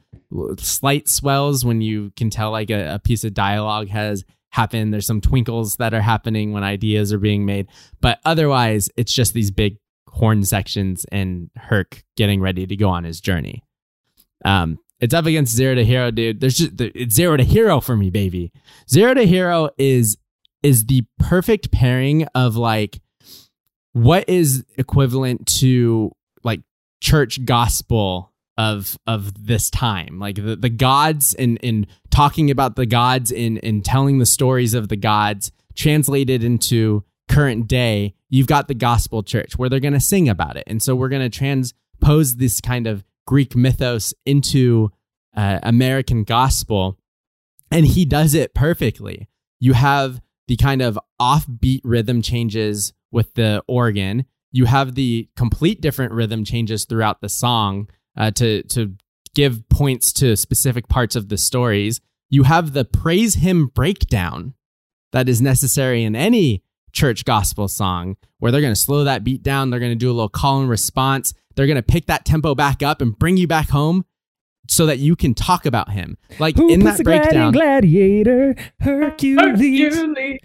[0.59, 4.93] slight swells when you can tell like a, a piece of dialogue has happened.
[4.93, 7.67] There's some twinkles that are happening when ideas are being made.
[8.01, 9.79] But otherwise, it's just these big
[10.17, 13.63] horn sections and Herc getting ready to go on his journey.
[14.45, 16.41] Um, it's up against Zero to Hero, dude.
[16.41, 18.51] There's just it's Zero to Hero for me, baby.
[18.89, 20.17] Zero to Hero is
[20.63, 22.99] is the perfect pairing of like
[23.93, 26.13] what is equivalent to
[26.43, 26.63] like
[27.01, 32.87] church gospel of of this time like the, the gods and in talking about the
[32.87, 38.69] gods in in telling the stories of the gods translated into current day you've got
[38.69, 40.65] the gospel church where they're going to sing about it.
[40.67, 44.91] And so we're going to transpose this kind of greek mythos into
[45.37, 46.99] uh, american gospel.
[47.71, 49.29] And he does it perfectly.
[49.59, 54.27] You have the kind of offbeat rhythm changes with the organ.
[54.53, 58.95] You have the complete different rhythm changes throughout the song uh, to to
[59.35, 62.01] give points to specific parts of the stories.
[62.31, 64.55] You have the praise hymn breakdown
[65.13, 66.63] that is necessary in any
[66.97, 69.71] church gospel song, where they're going to slow that beat down.
[69.71, 71.35] They're going to do a little call and response.
[71.55, 74.05] They're going to pick that tempo back up and bring you back home
[74.69, 76.17] so that you can talk about him.
[76.39, 78.57] Like Who in that the glad in breakdown, gladiator?
[78.81, 79.97] Hercules.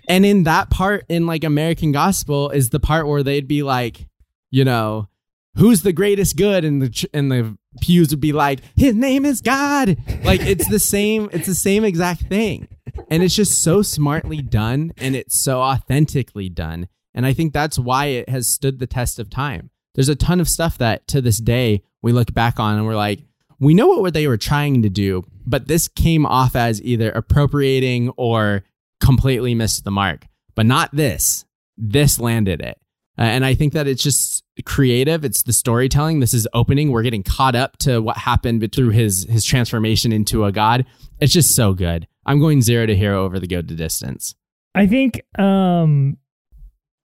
[0.08, 4.08] and in that part in like American gospel is the part where they'd be like,
[4.52, 5.08] you know,
[5.56, 9.41] who's the greatest good, and the and the pews would be like, his name is
[9.41, 9.97] God.
[10.24, 11.30] Like it's the same.
[11.32, 12.68] It's the same exact thing,
[13.10, 17.80] and it's just so smartly done, and it's so authentically done, and I think that's
[17.80, 19.70] why it has stood the test of time.
[19.95, 22.95] There's a ton of stuff that to this day we look back on and we're
[22.95, 23.20] like,
[23.60, 28.10] we know what they were trying to do, but this came off as either appropriating
[28.18, 28.64] or
[28.99, 30.28] completely missed the mark.
[30.56, 31.45] But not this.
[31.78, 32.80] This landed it.
[33.18, 35.24] Uh, and I think that it's just creative.
[35.26, 36.20] It's the storytelling.
[36.20, 36.91] This is opening.
[36.91, 40.86] We're getting caught up to what happened through his his transformation into a god.
[41.20, 42.07] It's just so good.
[42.26, 44.36] I'm going zero to hero over the go to distance.
[44.74, 46.18] I think um,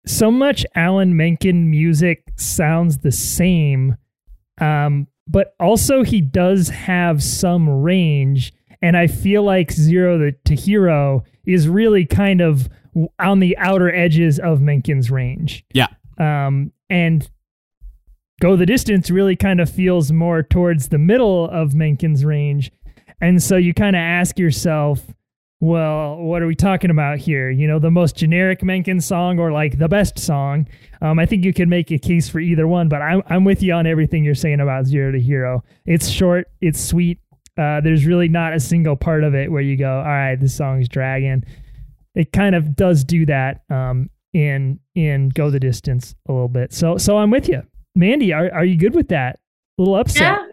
[0.06, 3.96] so much Alan Menken music sounds the same,
[4.60, 8.54] um, but also he does have some range.
[8.82, 12.70] And I feel like Zero to, to Hero is really kind of
[13.20, 15.66] on the outer edges of Menken's range.
[15.74, 15.88] Yeah.
[16.20, 17.28] Um, and
[18.42, 22.72] Go the Distance really kind of feels more towards the middle of Menken's range.
[23.22, 25.02] And so you kind of ask yourself,
[25.62, 27.50] well, what are we talking about here?
[27.50, 30.68] You know, the most generic Menken song or like the best song?
[31.02, 33.64] Um, I think you could make a case for either one, but I'm, I'm with
[33.64, 35.64] you on everything you're saying about Zero to Hero.
[35.86, 37.20] It's short, it's sweet.
[37.58, 40.54] Uh, there's really not a single part of it where you go, all right, this
[40.54, 41.46] song's dragging.
[42.16, 46.74] It kind of does do that um, in in Go the Distance a little bit.
[46.74, 47.64] So so I'm with you,
[47.96, 48.34] Mandy.
[48.34, 49.39] Are are you good with that?
[49.78, 50.22] A little upset.
[50.22, 50.46] Yeah.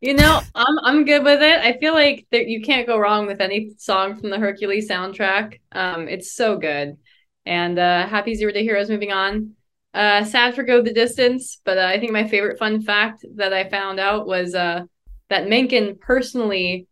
[0.00, 1.60] You know, I'm I'm good with it.
[1.60, 5.60] I feel like you can't go wrong with any song from the Hercules soundtrack.
[5.72, 6.96] Um, it's so good.
[7.44, 9.52] And uh, happy Zero Day Heroes moving on.
[9.92, 13.52] Uh, sad for Go the Distance, but uh, I think my favorite fun fact that
[13.52, 14.84] I found out was uh,
[15.28, 16.86] that Menken personally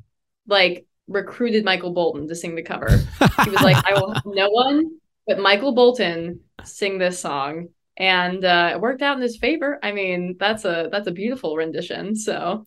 [0.46, 2.90] like recruited Michael Bolton to sing the cover.
[3.44, 7.68] He was like, I will have no one but Michael Bolton sing this song.
[7.98, 9.78] And uh, it worked out in his favor.
[9.82, 12.14] I mean, that's a that's a beautiful rendition.
[12.16, 12.64] So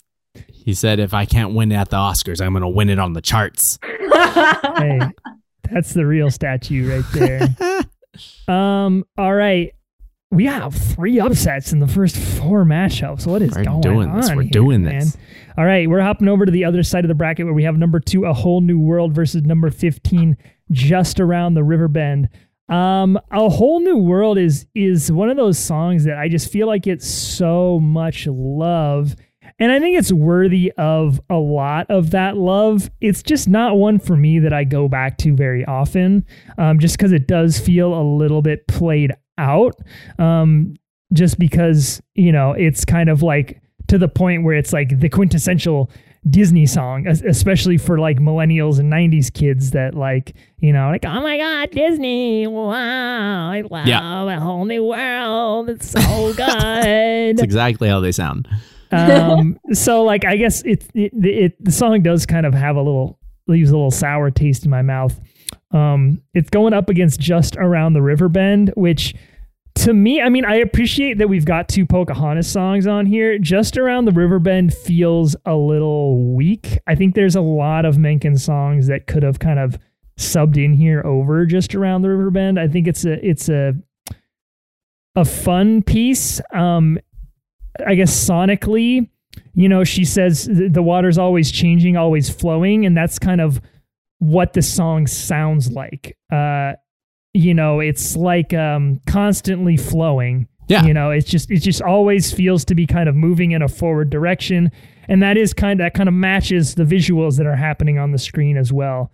[0.51, 3.13] He said, if I can't win at the Oscars, I'm going to win it on
[3.13, 3.79] the charts.
[3.83, 4.99] hey,
[5.69, 7.47] that's the real statue right there.
[8.47, 9.73] Um, all right.
[10.31, 13.25] we have three upsets in the first four matchups.
[13.25, 14.17] What is We're going doing on?
[14.17, 14.29] this.
[14.35, 14.99] We're here, doing man?
[14.99, 15.17] this.
[15.57, 17.77] All right, we're hopping over to the other side of the bracket where we have
[17.77, 20.35] number two, A Whole New World versus number 15,
[20.71, 22.27] Just Around the River Bend.
[22.71, 26.67] Um, A Whole New World is is one of those songs that I just feel
[26.67, 29.15] like it's so much love.
[29.59, 32.89] And I think it's worthy of a lot of that love.
[32.99, 36.25] It's just not one for me that I go back to very often,
[36.57, 39.75] um, just because it does feel a little bit played out.
[40.17, 40.75] Um,
[41.13, 45.09] just because, you know, it's kind of like to the point where it's like the
[45.09, 45.91] quintessential
[46.29, 51.19] Disney song, especially for like millennials and 90s kids that like, you know, like, oh
[51.21, 52.45] my God, Disney.
[52.45, 53.49] Wow.
[53.49, 54.35] I love Yeah.
[54.37, 55.69] a whole new world.
[55.69, 56.37] It's so good.
[57.37, 58.47] That's exactly how they sound.
[58.91, 62.81] um, so like, I guess it, it, it, the song does kind of have a
[62.81, 63.17] little,
[63.47, 65.19] leaves a little sour taste in my mouth.
[65.71, 69.15] Um, it's going up against just around the river bend, which
[69.75, 73.37] to me, I mean, I appreciate that we've got two Pocahontas songs on here.
[73.39, 76.77] Just around the river bend feels a little weak.
[76.87, 79.79] I think there's a lot of Menken songs that could have kind of
[80.19, 82.59] subbed in here over just around the river bend.
[82.59, 83.73] I think it's a it's a
[85.15, 86.41] a fun piece.
[86.53, 86.99] Um,
[87.85, 89.09] I guess sonically,
[89.53, 93.61] you know, she says the water's always changing, always flowing, and that's kind of
[94.19, 96.17] what the song sounds like.
[96.31, 96.73] Uh,
[97.33, 100.47] you know, it's like um, constantly flowing.
[100.67, 100.85] Yeah.
[100.85, 103.67] You know, it's just it just always feels to be kind of moving in a
[103.67, 104.71] forward direction,
[105.09, 108.11] and that is kind of that kind of matches the visuals that are happening on
[108.11, 109.11] the screen as well.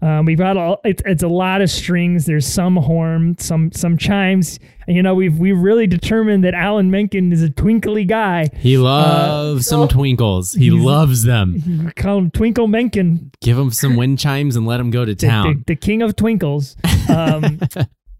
[0.00, 2.26] Um, we've got all it's, it's a lot of strings.
[2.26, 4.58] There's some horn, some some chimes.
[4.86, 8.48] And, you know, we've we've really determined that Alan Menken is a twinkly guy.
[8.56, 10.52] He loves some so- twinkles.
[10.52, 11.92] He loves them.
[11.96, 15.20] Call him Twinkle Menken, Give him some wind chimes and let him go to the,
[15.20, 15.64] the, town.
[15.66, 16.76] the king of twinkles.
[17.08, 17.58] Um,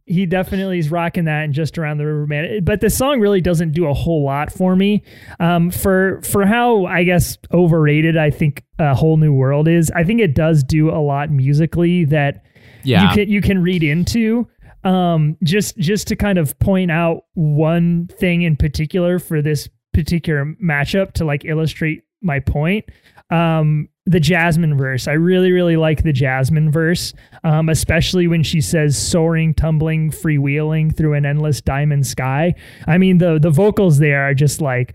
[0.08, 2.64] he definitely is rocking that and just around the river man.
[2.64, 5.02] But the song really doesn't do a whole lot for me.
[5.40, 10.02] Um, for for how i guess overrated i think a whole new world is i
[10.04, 12.44] think it does do a lot musically that
[12.84, 13.02] yeah.
[13.02, 14.48] you can you can read into.
[14.84, 20.54] Um just just to kind of point out one thing in particular for this particular
[20.62, 22.84] matchup to like illustrate my point.
[23.30, 25.06] Um the jasmine verse.
[25.06, 27.12] I really really like the jasmine verse
[27.44, 32.54] um especially when she says soaring tumbling freewheeling through an endless diamond sky.
[32.86, 34.94] I mean the the vocals there are just like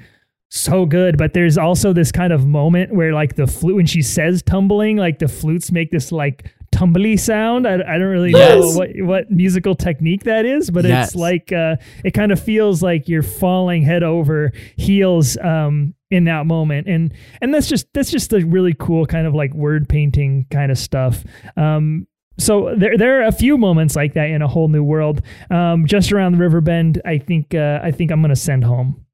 [0.49, 4.01] so good but there's also this kind of moment where like the flute when she
[4.01, 8.71] says tumbling like the flutes make this like tumbly sound i, I don't really know
[8.75, 11.09] what what musical technique that is but Yes.
[11.09, 16.23] it's like uh it kind of feels like you're falling head over heels um in
[16.25, 19.87] that moment and and that's just that's just a really cool kind of like word
[19.87, 21.23] painting kind of stuff
[21.57, 22.07] um
[22.39, 25.21] so there, there are a few moments like that in a whole new world.
[25.51, 29.05] Um, just around the river bend, I think, uh, I think I'm gonna send home.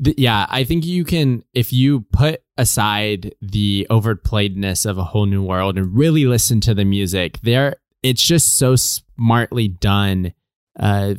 [0.00, 5.42] Yeah, I think you can if you put aside the overplayedness of a whole new
[5.42, 7.38] world and really listen to the music.
[7.42, 10.32] There, it's just so smartly done
[10.78, 11.14] uh,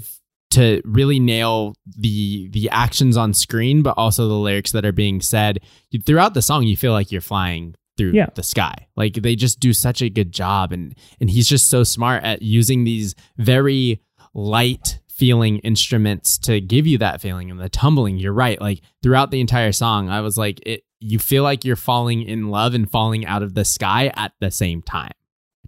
[0.52, 5.22] to really nail the the actions on screen, but also the lyrics that are being
[5.22, 5.60] said
[6.06, 6.64] throughout the song.
[6.64, 8.28] You feel like you're flying through Yeah.
[8.36, 8.88] the sky.
[8.96, 12.42] Like they just do such a good job, and and he's just so smart at
[12.42, 14.02] using these very
[14.34, 19.32] light feeling instruments to give you that feeling and the tumbling you're right like throughout
[19.32, 22.90] the entire song i was like it you feel like you're falling in love and
[22.90, 25.12] falling out of the sky at the same time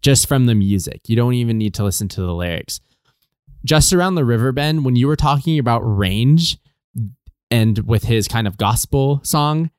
[0.01, 2.79] just from the music you don't even need to listen to the lyrics
[3.65, 6.57] just around the river bend when you were talking about range
[7.49, 9.69] and with his kind of gospel song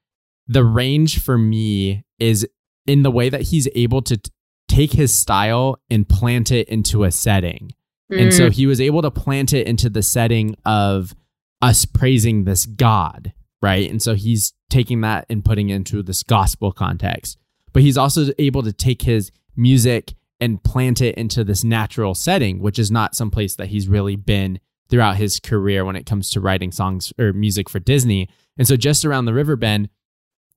[0.46, 2.46] the range for me is
[2.86, 4.30] in the way that he's able to t-
[4.66, 7.72] take his style and plant it into a setting
[8.10, 8.36] and Mm.
[8.36, 11.14] so he was able to plant it into the setting of
[11.60, 13.90] us praising this God, right?
[13.90, 17.38] And so he's taking that and putting it into this gospel context.
[17.72, 22.60] But he's also able to take his music and plant it into this natural setting,
[22.60, 26.30] which is not some place that he's really been throughout his career when it comes
[26.30, 28.28] to writing songs or music for Disney.
[28.56, 29.88] And so just around the river bend,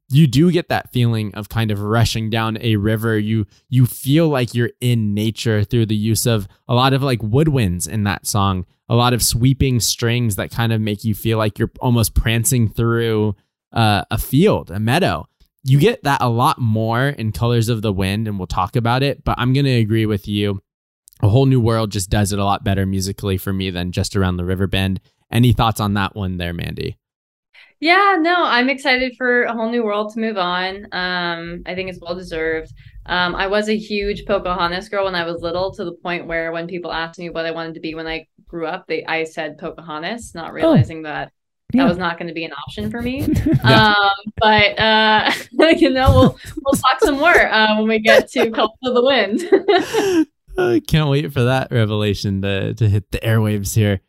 [0.09, 3.17] you do get that feeling of kind of rushing down a river.
[3.17, 7.19] You you feel like you're in nature through the use of a lot of like
[7.19, 11.37] woodwinds in that song, a lot of sweeping strings that kind of make you feel
[11.37, 13.35] like you're almost prancing through
[13.73, 15.27] uh, a field, a meadow.
[15.63, 19.03] You get that a lot more in Colors of the Wind, and we'll talk about
[19.03, 19.23] it.
[19.23, 20.61] But I'm gonna agree with you.
[21.21, 24.15] A whole new world just does it a lot better musically for me than just
[24.15, 24.99] around the river bend.
[25.31, 26.97] Any thoughts on that one there, Mandy?
[27.79, 30.87] Yeah, no, I'm excited for a whole new world to move on.
[30.91, 32.71] Um, I think it's well deserved.
[33.07, 36.51] Um, I was a huge Pocahontas girl when I was little, to the point where
[36.51, 39.23] when people asked me what I wanted to be when I grew up, they I
[39.23, 41.31] said Pocahontas, not realizing that
[41.73, 41.83] Yeah.
[41.83, 43.23] that was not going to be an option for me.
[43.63, 43.95] um,
[44.37, 45.31] but uh,
[45.77, 49.03] you know, we'll we'll talk some more uh, when we get to Cult of the
[49.03, 50.27] Wind.
[50.57, 54.01] I can't wait for that revelation to to hit the airwaves here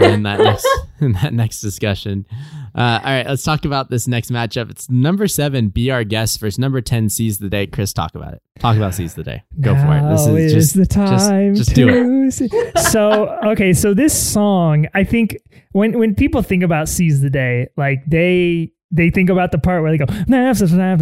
[0.00, 0.68] in that next
[1.00, 2.26] in that next discussion.
[2.74, 4.70] Uh, all right, let's talk about this next matchup.
[4.70, 7.66] It's number seven, be our guest versus number ten, seize the day.
[7.66, 8.42] Chris, talk about it.
[8.58, 9.42] Talk about seize the day.
[9.60, 10.10] Go for it.
[10.12, 12.30] This is is just the just- time just do it.
[12.32, 12.48] see-
[12.90, 15.36] So okay, so this song, I think
[15.72, 19.82] when when people think about "Seize the Day," like they they think about the part
[19.82, 20.06] where they go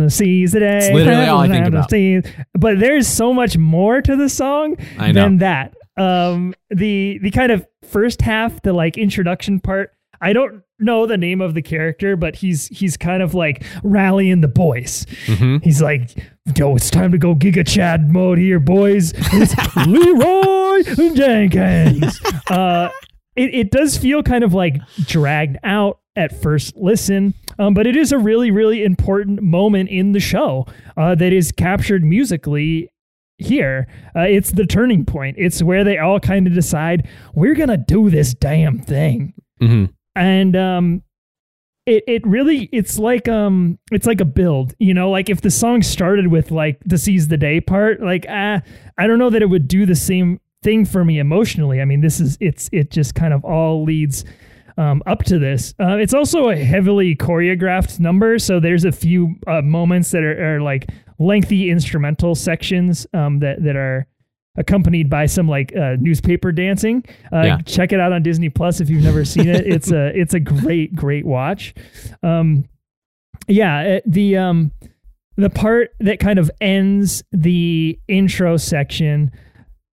[0.09, 1.91] "Seize the day." It's literally all I think about.
[1.91, 2.23] Seize.
[2.55, 4.77] But there's so much more to the song
[5.15, 5.75] than that.
[5.97, 9.91] Um, the the kind of first half, the like introduction part.
[10.21, 14.41] I don't know the name of the character, but he's he's kind of like rallying
[14.41, 15.07] the boys.
[15.27, 15.63] Mhm.
[15.65, 16.17] He's like,
[16.57, 19.13] yo, it's time to go Giga Chad mode here, boys.
[19.17, 19.55] It's
[19.87, 22.21] Leeroy Jenkins.
[22.51, 22.91] Uh,
[23.37, 27.97] it, it does feel kind of like dragged out at first listen, um, but it
[27.97, 30.67] is a really, really important moment in the show
[30.97, 32.91] uh, that is captured musically
[33.39, 33.87] here.
[34.17, 35.37] Uh, it's the turning point.
[35.39, 37.07] It's where they all kind of decide,
[37.37, 39.91] we're going to do this damn thing Mhm.
[40.19, 41.03] And um
[41.87, 45.51] it it really it's like um it's like a build you know like if the
[45.51, 48.61] song started with like the seize the day part like ah
[48.99, 51.81] i don't know that it would do the same thing for me emotionally.
[51.81, 54.25] I mean this is it's it just kind of all leads
[54.77, 55.75] um, up to this.
[55.81, 60.57] Uh, it's also a heavily choreographed number so there's a few uh, moments that are,
[60.57, 64.07] are like lengthy instrumental sections um, that that are
[64.59, 67.05] accompanied by some like uh, newspaper dancing.
[67.33, 67.59] Uh, Yeah.
[67.65, 69.67] Check it out on Disney Plus if you've never seen it.
[69.67, 71.75] It's a it's a great great watch.
[72.23, 72.69] Um,
[73.47, 74.73] yeah, the um,
[75.37, 79.33] the part that kind of ends the intro section.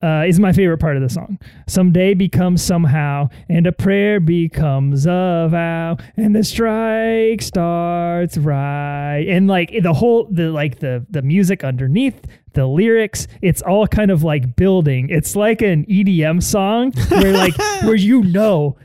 [0.05, 1.39] Uh, is my favorite part of the song.
[1.69, 9.25] Someday becomes somehow, and a prayer becomes a vow, and the strike starts right.
[9.29, 12.21] And like the whole, the like the the music underneath,
[12.55, 15.09] the lyrics, it's all kind of like building.
[15.11, 18.77] It's like an EDM song where like where you know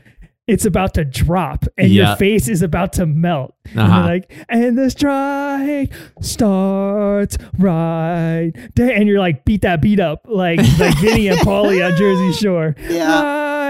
[0.46, 2.08] it's about to drop and Yeah.
[2.08, 3.54] your face is about to melt.
[3.76, 3.86] Uh-huh.
[3.86, 5.92] they're like, and the strike
[6.22, 8.52] starts right.
[8.74, 12.32] there," And you're like, beat that beat up like like Vinny and Paulie on Jersey
[12.32, 12.74] Shore.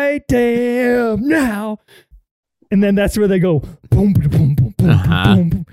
[0.08, 1.80] Right damn now.
[2.70, 3.58] And then that's where they go
[3.90, 5.34] boom boom boom boom boom Uh-huh.
[5.36, 5.48] boom.
[5.50, 5.66] boom.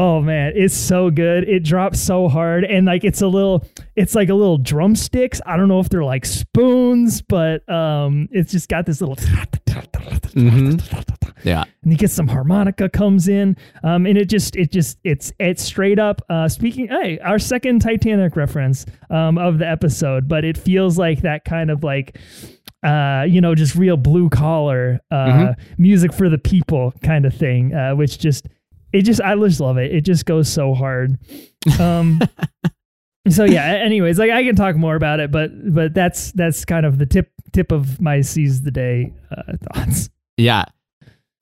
[0.00, 1.48] Oh man, it's so good.
[1.48, 5.40] It drops so hard and like it's a little it's like a little drumsticks.
[5.44, 9.16] I don't know if they're like spoons, but um it's just got this little
[11.44, 11.64] Yeah.
[11.82, 15.62] and you get some harmonica comes in um and it just it just it's it's
[15.62, 20.58] straight up uh speaking hey our second titanic reference um of the episode but it
[20.58, 22.18] feels like that kind of like
[22.84, 25.54] uh you know just real blue collar uh Mhm.
[25.78, 28.48] music for the people kind of thing uh which just
[28.92, 29.94] it just i just love it.
[29.94, 31.18] It just goes so hard.
[31.78, 32.20] Um
[33.28, 36.86] so yeah anyways like i can talk more about it but but that's that's kind
[36.86, 40.08] of the tip tip of my seize the day uh, thoughts.
[40.36, 40.64] Yeah.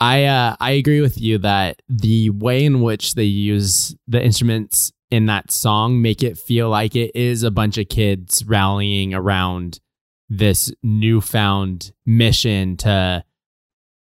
[0.01, 4.93] I uh I agree with you that the way in which they use the instruments
[5.11, 9.81] in that song make it feel like it is a bunch of kids rallying around
[10.29, 13.25] this newfound mission to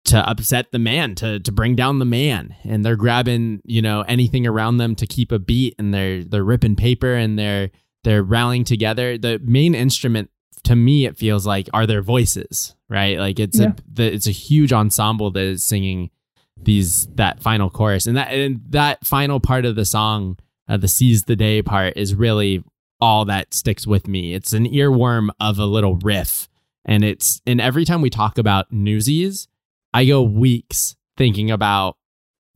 [0.06, 2.54] to upset the man, to to bring down the man.
[2.64, 6.44] And they're grabbing, you know, anything around them to keep a beat and they're they're
[6.44, 7.70] ripping paper and they're
[8.04, 9.16] they're rallying together.
[9.16, 10.30] The main instrument
[10.64, 13.18] to me it feels like are their voices, right?
[13.18, 13.68] Like it's Yeah.
[13.68, 16.10] a the, it's a huge ensemble that is singing
[16.56, 20.38] these that final chorus and that and that final part of the song,
[20.68, 22.62] uh, the seize the day part is really
[23.00, 24.34] all that sticks with me.
[24.34, 26.48] It's an earworm of a little riff
[26.84, 29.48] and it's and every time we talk about Newsies,
[29.94, 31.96] I go weeks thinking about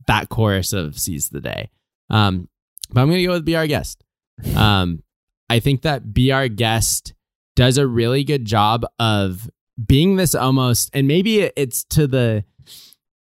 [0.07, 1.71] that chorus of seize the day.
[2.09, 2.49] Um
[2.91, 4.03] but I'm going to go with be our guest.
[4.55, 5.01] Um
[5.49, 7.13] I think that be our guest
[7.55, 9.49] does a really good job of
[9.83, 12.43] being this almost and maybe it's to the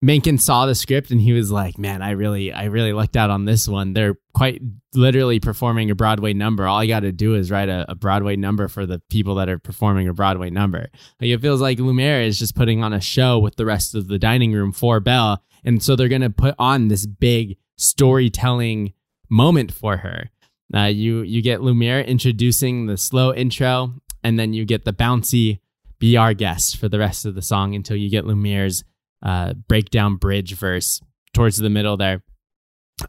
[0.02, 3.28] Menken saw the script and he was like, "Man, I really I really lucked out
[3.28, 3.92] on this one.
[3.92, 4.62] They're quite
[4.94, 6.66] literally performing a Broadway number.
[6.66, 9.50] All I got to do is write a, a Broadway number for the people that
[9.50, 10.88] are performing a Broadway number."
[11.20, 14.08] Like it feels like Lumiere is just putting on a show with the rest of
[14.08, 18.94] the dining room for Belle, and so they're to put on this big storytelling
[19.28, 20.30] moment for her.
[20.74, 23.94] Uh, you you get Lumiere introducing the slow intro,
[24.24, 25.60] and then you get the bouncy
[25.98, 28.82] "Be Our Guest" for the rest of the song until you get Lumiere's
[29.22, 31.00] uh, breakdown bridge verse
[31.34, 32.22] towards the middle there.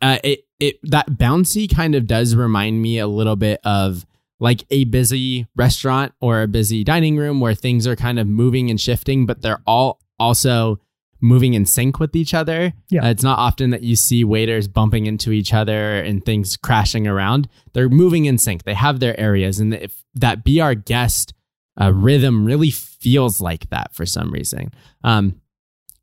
[0.02, 4.06] Uh, it it that bouncy kind of does remind me a little bit of
[4.40, 8.70] like a busy restaurant or a busy dining room where things are kind of moving
[8.70, 10.80] and shifting, but they're all also
[11.22, 12.74] moving in sync with each other.
[12.90, 13.06] Yeah.
[13.06, 17.08] Uh, it's not often that you see waiters bumping into each other and things crashing
[17.08, 17.48] around.
[17.74, 18.64] They're moving in sync.
[18.64, 21.34] They have their areas, and if that be our guest
[21.80, 24.72] uh, rhythm really feels like that for some reason.
[25.04, 25.41] Um,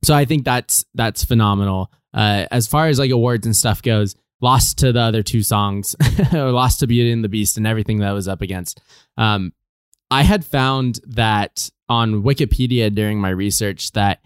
[0.02, 1.90] so I think that's that's phenomenal.
[2.14, 5.94] Uh, as far as like awards and stuff goes, lost to the other two songs,
[6.32, 8.80] or lost to Beauty and the Beast and everything that I was up against.
[9.16, 9.52] Um,
[10.10, 14.20] I had found that on Wikipedia during my research that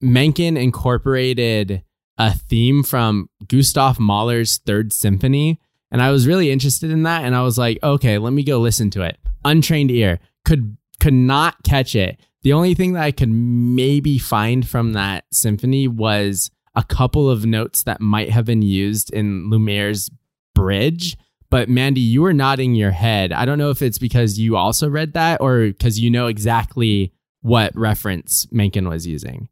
[0.00, 1.84] Menken incorporated
[2.18, 5.60] a theme from Gustav Mahler's Third Symphony.
[5.90, 7.24] And I was really interested in that.
[7.24, 9.18] And I was like, okay, let me go listen to it.
[9.44, 12.20] Untrained ear could could not catch it.
[12.42, 17.46] The only thing that I could maybe find from that symphony was a couple of
[17.46, 20.10] notes that might have been used in Lumiere's
[20.54, 21.16] bridge.
[21.50, 23.32] But Mandy, you were nodding your head.
[23.32, 27.12] I don't know if it's because you also read that or because you know exactly
[27.42, 29.48] what reference Menken was using.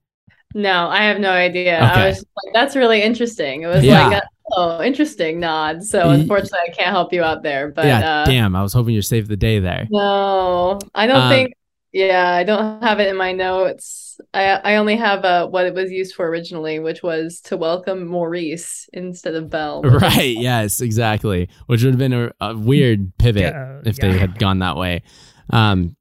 [0.55, 1.77] No, I have no idea.
[1.77, 1.85] Okay.
[1.85, 3.63] I was like, that's really interesting.
[3.63, 4.09] It was Yeah.
[4.09, 5.85] like, a, oh, interesting nod.
[5.85, 7.69] So unfortunately, I can't help you out there.
[7.71, 8.57] But yeah, uh, damn.
[8.57, 9.87] I was hoping you'd save the day there.
[9.91, 11.53] no, I don't Um, think.
[11.93, 14.21] Yeah, I don't have it in my notes.
[14.33, 18.07] I I only have uh, what it was used for originally, which was to welcome
[18.07, 19.83] Maurice instead of Belle.
[19.85, 20.37] Right.
[20.37, 21.49] Yes, exactly.
[21.67, 25.03] Which would have been a, a weird pivot Yeah, if they had gone that way.
[25.51, 25.97] Um,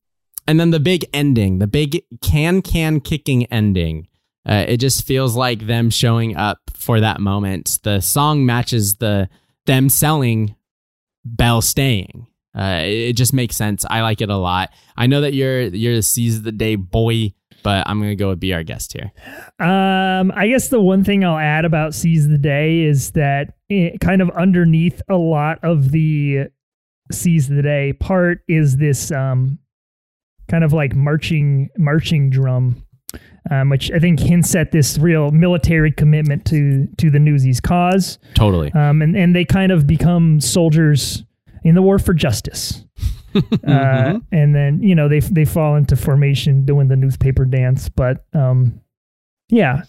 [0.47, 4.07] and then the big ending, the big can can kicking ending.
[4.47, 7.79] Uh, it just feels like them showing up for that moment.
[7.83, 9.29] The song matches the
[9.65, 10.55] them selling,
[11.25, 12.27] Belle staying.
[12.57, 13.85] Uh, it, it just makes sense.
[13.89, 14.71] I like it a lot.
[14.97, 17.33] I know that you're you're the seize the day boy,
[17.63, 19.11] but I'm gonna go with be our guest here.
[19.59, 23.99] Um, I guess the one thing I'll add about Seize the Day is that it,
[23.99, 26.47] kind of underneath a lot of the
[27.11, 29.59] Seize the Day part is this um,
[30.47, 32.83] kind of like marching marching drum,
[33.51, 38.17] um, which I think hints at this real military commitment to to the Newsies cause.
[38.33, 38.71] Totally.
[38.71, 41.23] Um, and and they kind of become soldiers
[41.64, 42.86] in the war for justice.
[43.68, 47.89] uh, and then you know they they fall into formation doing the newspaper dance.
[47.89, 48.82] But um,
[49.49, 49.84] yeah,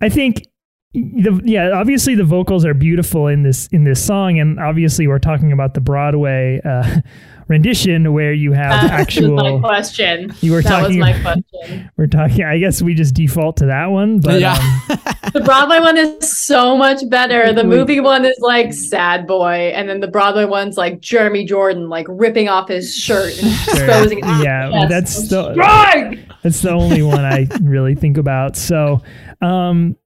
[0.00, 0.46] I think
[0.92, 5.18] the yeah obviously the vocals are beautiful in this in this song, and obviously we're
[5.18, 7.00] talking about the Broadway uh,
[7.48, 10.32] rendition where you have That was my question.
[10.40, 11.90] You were that was my question.
[11.96, 12.44] We're talking.
[12.44, 14.54] I guess we just default to that one, but yeah.
[14.90, 14.98] um,
[15.32, 17.52] The Broadway one is so much better.
[17.52, 21.88] The movie one is like sad boy, and then the Broadway one's like Jeremy Jordan,
[21.88, 24.24] like ripping off his shirt and exposing it.
[24.44, 24.88] yeah, Yes.
[24.88, 26.20] that's the Strike!
[26.42, 28.56] That's the only one I really think about.
[28.56, 29.02] So,
[29.40, 29.96] um,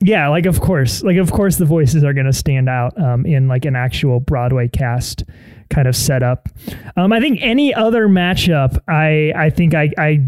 [0.00, 3.24] yeah, like of course, like of course, the voices are going to stand out um,
[3.26, 5.24] in like an actual Broadway cast
[5.70, 6.48] kind of setup.
[6.96, 10.26] Um, I think any other matchup, I I think I I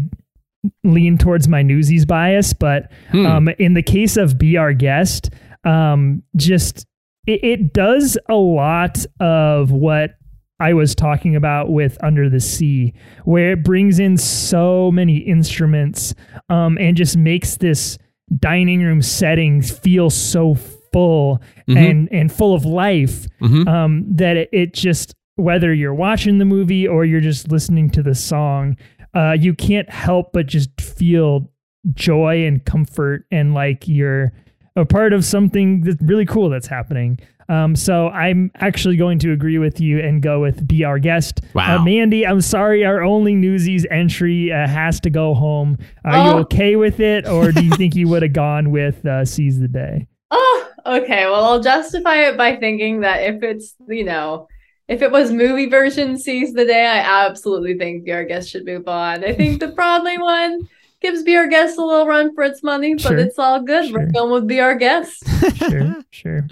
[0.83, 3.25] lean towards my Newsies bias, but Hmm.
[3.25, 5.29] um, in the case of Be Our Guest,
[5.63, 6.85] um, just
[7.27, 10.15] it, it does a lot of what
[10.59, 12.93] I was talking about with Under the Sea,
[13.23, 16.13] where it brings in so many instruments
[16.49, 17.97] um, and just makes this
[18.37, 20.55] dining room setting feel so
[20.91, 21.77] full Mhm.
[21.77, 23.67] and and full of life Mhm.
[23.67, 28.03] um, that it, it just whether you're watching the movie or you're just listening to
[28.03, 28.75] the song,
[29.13, 31.49] uh, you can't help but just feel
[31.93, 34.33] joy and comfort and like you're
[34.75, 37.17] a part of something that's really cool that's happening.
[37.49, 41.41] Um, so I'm actually going to agree with you and go with be our guest.
[41.55, 41.77] Wow.
[41.79, 45.77] Uh, Mandy, I'm sorry, our only Newsies entry uh, has to go home.
[46.05, 46.39] Are you Oh.
[46.41, 49.67] okay with it, or do you think you would have gone with uh, Seize the
[49.67, 50.07] Day?
[50.31, 51.25] Oh, okay.
[51.25, 54.47] Well, I'll justify it by thinking that if it's, you know,
[54.87, 58.63] if it was movie version Seize the day, I absolutely think Be Our Guest should
[58.65, 59.23] move on.
[59.23, 60.69] I think the Broadway one
[61.01, 63.17] gives Be Our Guest a little run for its money, but Sure.
[63.17, 63.91] it's all good.
[63.91, 64.11] We're Sure.
[64.11, 65.23] going with Be Our Guest.
[65.57, 66.47] sure, sure.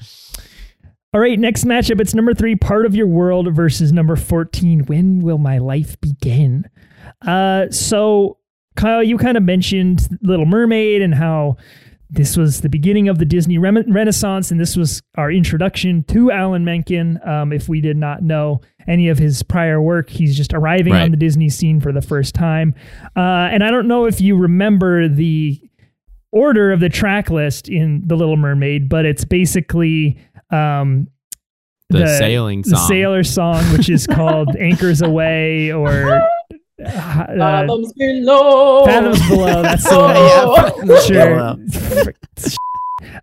[1.13, 2.01] All right, next matchup.
[2.01, 6.65] It's number three, Part of Your World versus number 14, When Will My Life Begin?
[7.25, 8.37] Uh, so,
[8.75, 11.55] Kyle, you kind of mentioned Little Mermaid and how
[12.09, 16.29] this was the beginning of the Disney rem- Renaissance, and this was our introduction to
[16.31, 17.19] Alan Menken.
[17.25, 21.03] Um, if we did not know any of his prior work, he's just arriving Right.
[21.03, 22.75] on the Disney scene for the first time.
[23.15, 25.61] Uh, and I don't know if you remember the
[26.31, 30.17] order of the track list in The Little Mermaid, but it's basically
[30.51, 31.07] um,
[31.89, 32.71] The sailing song.
[32.73, 36.21] the sailor song, which is called "Anchors Away" or
[36.85, 38.85] uh, Fathoms below.
[38.85, 40.73] "Fathoms Below." That's the Oh.
[40.77, 40.87] one.
[40.87, 41.55] Yeah,
[42.03, 42.13] Sure.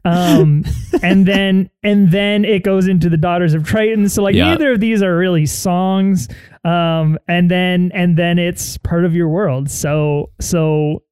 [0.04, 0.64] Um,
[1.02, 4.08] and then and then it goes into the Daughters of Triton.
[4.08, 4.50] So like Yeah.
[4.50, 6.28] neither of these are really songs.
[6.64, 9.68] Um, and then and then it's part of your world.
[9.70, 11.02] So so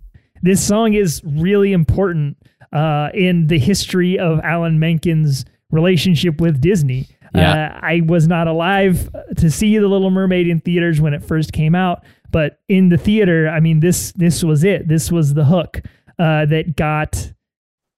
[0.42, 2.36] this song is really important
[2.72, 7.08] uh, in the history of Alan Menken's relationship with Disney.
[7.34, 7.72] Yeah.
[7.74, 9.08] Uh, I was not alive
[9.38, 12.98] to see The Little Mermaid in theaters when it first came out, but in the
[12.98, 14.86] theater, I mean this this was it.
[14.86, 15.80] This was the hook
[16.18, 17.32] uh, that got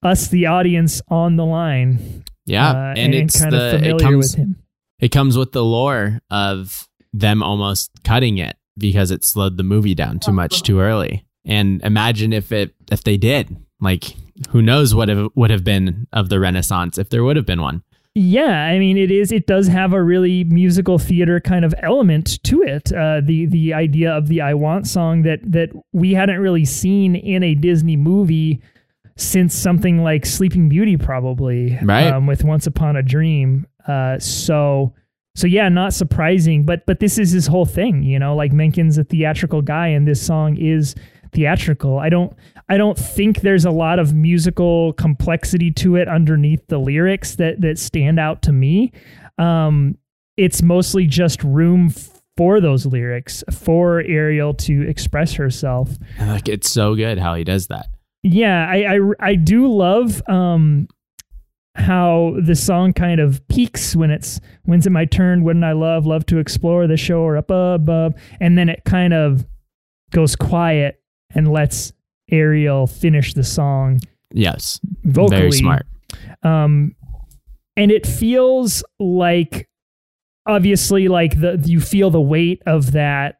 [0.02, 2.24] us, the audience, on the line.
[2.46, 4.56] Yeah, uh, and, it's kind the of familiar it comes with him.
[5.00, 9.94] it comes with the lore of them almost cutting it because it slowed the movie
[9.94, 11.24] down too much too early.
[11.44, 14.14] And imagine if it if they did, like
[14.50, 17.62] who knows what it would have been of the Renaissance if there would have been
[17.62, 17.82] one.
[18.16, 19.32] Yeah, I mean, it is.
[19.32, 22.92] It does have a really musical theater kind of element to it.
[22.92, 27.16] Uh, the the idea of the "I Want" song that that we hadn't really seen
[27.16, 28.62] in a Disney movie
[29.16, 31.76] since something like Sleeping Beauty, probably.
[31.82, 32.06] Right.
[32.06, 33.66] Um, with Once Upon a Dream.
[33.86, 34.94] Uh, so
[35.34, 36.64] so yeah, not surprising.
[36.64, 38.04] But but this is his whole thing.
[38.04, 40.94] You know, like Menken's a theatrical guy, and this song is
[41.32, 41.98] theatrical.
[41.98, 42.32] I don't
[42.68, 47.60] I don't think there's a lot of musical complexity to it underneath the lyrics that
[47.60, 48.92] that stand out to me.
[49.38, 49.98] Um,
[50.36, 51.92] it's mostly just room
[52.36, 55.90] for those lyrics for Ariel to express herself.
[56.18, 57.86] And, Like it's so good how he does that.
[58.22, 60.88] Yeah, I I, I do love um
[61.76, 66.06] how the song kind of peaks when it's when's it my turn wouldn't i love
[66.06, 69.44] love to explore the shore up above and then it kind of
[70.12, 71.02] goes quiet
[71.34, 71.92] and lets
[72.30, 74.00] ariel finish the song
[74.32, 75.86] Yes, vocally very smart.
[76.42, 76.94] um
[77.76, 79.68] and it feels like
[80.46, 83.36] obviously like the you feel the weight of that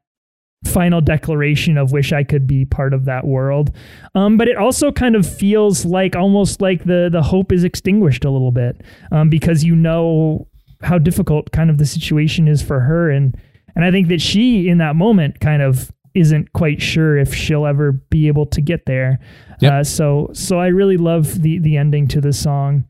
[0.66, 3.70] final declaration of wish I could be part of that world.
[4.15, 8.24] Um, but it also kind of feels like almost like the the hope is extinguished
[8.24, 8.81] a little bit
[9.12, 10.48] um, because you know
[10.82, 13.36] how difficult kind of the situation is for her and
[13.77, 17.66] and I think that she in that moment kind of isn't quite sure if she'll
[17.66, 19.18] ever be able to get there.
[19.60, 19.72] Yep.
[19.72, 22.84] Uh, so so I really love the the ending to the song.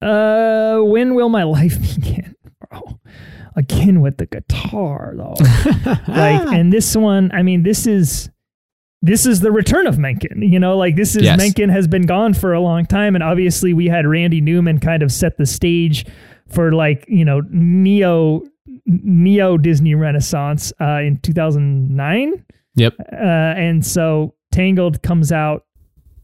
[0.00, 2.34] Uh, when will my life begin,
[2.70, 2.98] bro?
[3.54, 5.34] Again with the guitar though
[6.08, 8.30] like and this one i mean this is
[9.02, 11.36] this is the return of menken you know like this is Yes.
[11.36, 15.02] menken has been gone for a long time and obviously we had randy newman kind
[15.02, 16.06] of set the stage
[16.48, 18.40] for like you know neo
[18.86, 22.44] neo disney renaissance uh in 2009
[22.74, 22.94] Yep.
[23.12, 25.66] uh, and so tangled comes out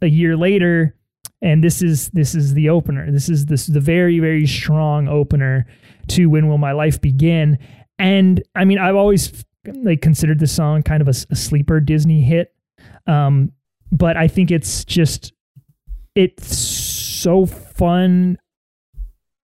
[0.01, 0.94] a year later
[1.40, 3.12] and this is this is the opener.
[3.12, 5.66] This is this the very very strong opener
[6.09, 7.59] to when will my life begin?
[7.98, 9.44] And i mean i've always
[9.82, 12.55] like considered this song kind of a sleeper disney hit.
[13.06, 13.52] Um
[13.93, 15.32] but i think it's just
[16.14, 18.39] it's so fun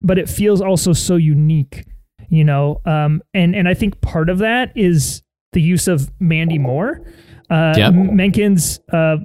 [0.03, 1.85] but it feels also so unique
[2.29, 5.23] you know um and and i think part of that is
[5.53, 7.01] the use of mandy moore
[7.51, 7.95] uh Yep.
[7.95, 9.17] menken's uh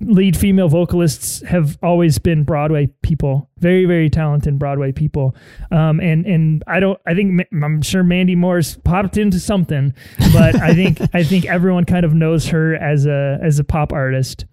[0.00, 5.34] lead female vocalists have always been Broadway people, very very talented Broadway people.
[5.70, 9.94] Um, and and I don't, I think I'm sure Mandy Moore's popped into something,
[10.34, 13.90] but I think I think everyone kind of knows her as a as a pop
[13.90, 14.44] artist,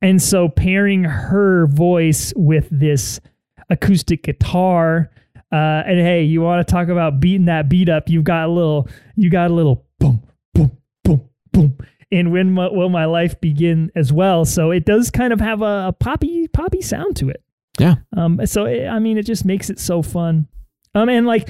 [0.00, 3.20] and so pairing her voice with this
[3.70, 5.10] acoustic guitar.
[5.52, 8.08] Uh, and hey, you want to talk about beating that beat up?
[8.08, 10.22] You've got a little, you got a little boom,
[10.54, 11.76] boom, boom, boom
[12.10, 15.60] And when my, will my life begin as well so it does kind of have
[15.62, 17.42] a, a poppy poppy sound to it
[17.78, 17.96] Yeah.
[18.16, 20.48] um so it, i mean it just makes it so fun
[20.94, 21.48] um and like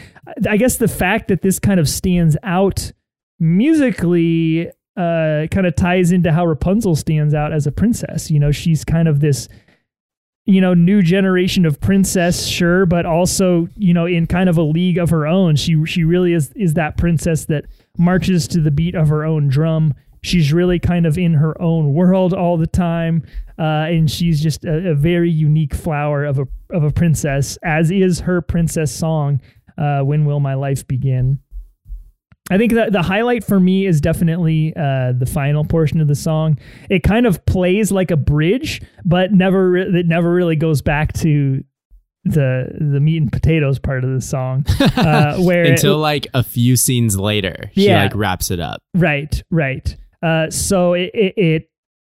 [0.48, 2.92] i guess the fact that this kind of stands out
[3.40, 8.50] musically uh kind of ties into how rapunzel stands out as a princess you know
[8.52, 9.48] she's kind of this
[10.44, 14.62] you know new generation of princess sure but also you know in kind of a
[14.62, 17.64] league of her own she she really is is that princess that
[17.98, 19.94] marches to the beat of her own drum.
[20.24, 23.24] She's really kind of in her own world all the time
[23.58, 27.90] uh, and she's just a, a very unique flower of a of a princess as
[27.90, 29.40] is her princess song
[29.76, 31.40] uh, when will my life begin
[32.52, 36.14] I think that the highlight for me is definitely uh, the final portion of the
[36.14, 36.58] song.
[36.90, 41.12] It kind of plays like a bridge, but never re- it never really goes back
[41.14, 41.62] to
[42.24, 44.64] the the meat and potatoes part of the song.
[44.96, 48.02] Uh, where it- Until like a few scenes later, she Yeah.
[48.04, 48.80] like wraps it up.
[48.94, 49.96] Right, right.
[50.22, 51.70] Uh, so it, it it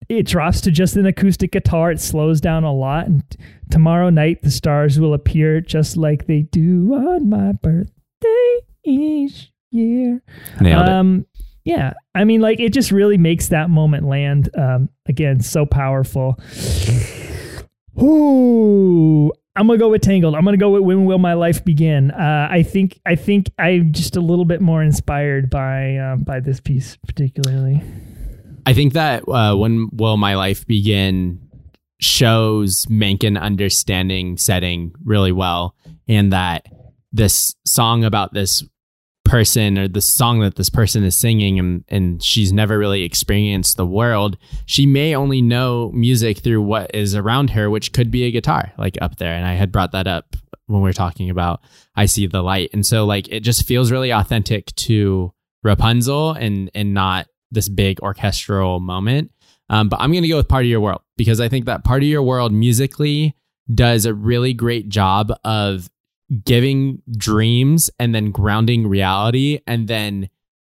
[0.09, 1.93] it drops to just an acoustic guitar.
[1.93, 3.39] It slows down a lot, and t-
[3.71, 10.23] tomorrow night the stars will appear just like they do on my birthday each year.
[10.61, 10.89] Nailed it.
[10.89, 11.27] Um,
[11.65, 14.51] yeah, I mean, like it just really makes that moment land.
[14.57, 16.37] Um, again, so powerful.
[18.03, 20.35] Ooh, I'm gonna go with Tangled.
[20.35, 22.11] I'm gonna go with When Will My Life Begin.
[22.11, 26.41] Uh, I think I think I'm just a little bit more inspired by uh, by
[26.41, 27.83] this piece particularly.
[28.65, 31.41] I think that uh, when will my life begin
[32.01, 35.77] shows Menken understanding setting really well,
[36.09, 36.67] and that
[37.13, 38.65] this song about this
[39.33, 43.79] person or the song that this person is singing and, and she's never really experienced
[43.79, 44.37] the world
[44.67, 48.71] she may only know music through what is around her which could be a guitar
[48.77, 49.33] like up there.
[49.33, 50.37] And i had brought that up
[50.67, 51.63] when we are talking about
[51.97, 52.69] i see the light.
[52.75, 55.33] And so like it just feels really authentic to
[55.63, 59.31] rapunzel and and not this big orchestral moment.
[59.71, 61.85] Um, but i'm going to go with part of your world because i think that
[61.85, 63.35] part of your world musically
[63.75, 65.89] does a really great job of
[66.45, 70.29] giving dreams and then grounding reality and then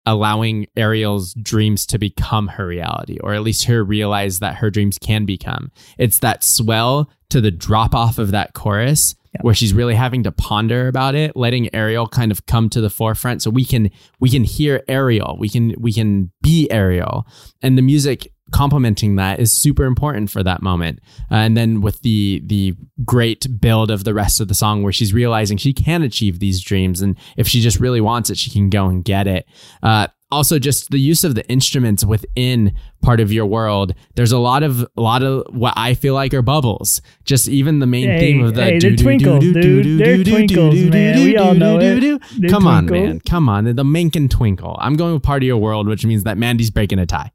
[0.06, 5.00] allowing Ariel's dreams to become her reality, or at least her realize that her dreams
[5.00, 5.72] can become.
[5.98, 10.32] It's that swell to the drop off of that chorus where she's really having to
[10.32, 14.30] ponder about it, letting Ariel kind of come to the forefront so we can we
[14.30, 17.28] can hear Ariel, we can we can be Ariel.
[17.62, 21.00] And the music complementing that is super important for that moment.
[21.32, 24.94] Uh, and then with the the great build of the rest of the song where
[24.94, 28.50] she's realizing she can achieve these dreams and if she just really wants it she
[28.50, 29.46] can go and get it
[29.84, 34.38] uh, also just the use of the instruments within part of your world there's a
[34.38, 38.08] lot of a lot of what i feel like are bubbles just even the main
[38.08, 40.00] Hey, theme of the hey, they're twinkles, dude.
[40.00, 41.24] They're twinkles, man.
[41.24, 42.22] We all know it.
[42.38, 45.58] They're come on man come on the Menken twinkle i'm going with part of your
[45.58, 47.32] world which means that mandy's breaking a tie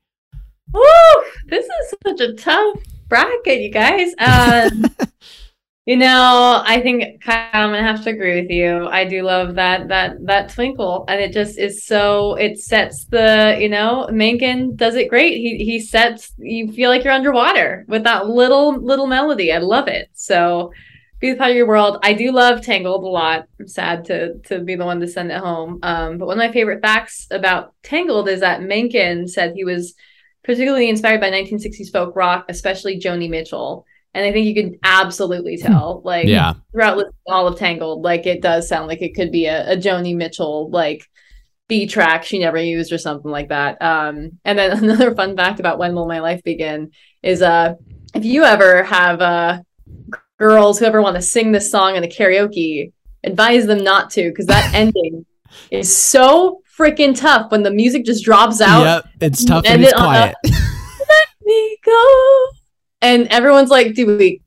[0.73, 0.83] Woo!
[1.47, 2.79] This is such a tough
[3.09, 4.15] bracket, you guys.
[4.19, 4.85] Um,
[5.87, 8.87] you know, I think Kyle, I'm gonna have to agree with you.
[8.87, 12.35] I do love that that that twinkle, and it just is so.
[12.35, 15.39] It sets the you know, Menken does it great.
[15.39, 19.53] He he sets you feel like you're underwater with that little little melody.
[19.53, 20.09] I love it.
[20.15, 20.73] So.
[21.21, 21.99] Be the part of your world.
[22.03, 23.47] I do love Tangled a lot.
[23.61, 25.79] I'm sad to to be the one to send it home.
[25.83, 29.95] Um, but one of my favorite facts about Tangled is that Menken said he was
[30.45, 33.87] particularly inspired by 1960s folk rock, especially Joni Mitchell.
[34.13, 38.27] And I think you can absolutely tell, like, yeah throughout listening all of Tangled, like,
[38.27, 41.09] it does sound like it could be a, a Joni Mitchell, like,
[41.71, 43.81] B track she never used or something like that.
[43.81, 46.91] Um, and then another fun fact about When Will My Life Begin
[47.23, 47.75] is uh,
[48.15, 49.61] if you ever have uh,
[50.39, 52.93] girls who ever want to sing this song in a karaoke,
[53.23, 55.25] advise them not to because that ending
[55.71, 59.83] is so freaking tough when the music just drops out yep it's tough And and
[59.85, 60.35] it's it- uh, quiet
[61.51, 62.47] me go.
[63.03, 64.41] And everyone's like, do we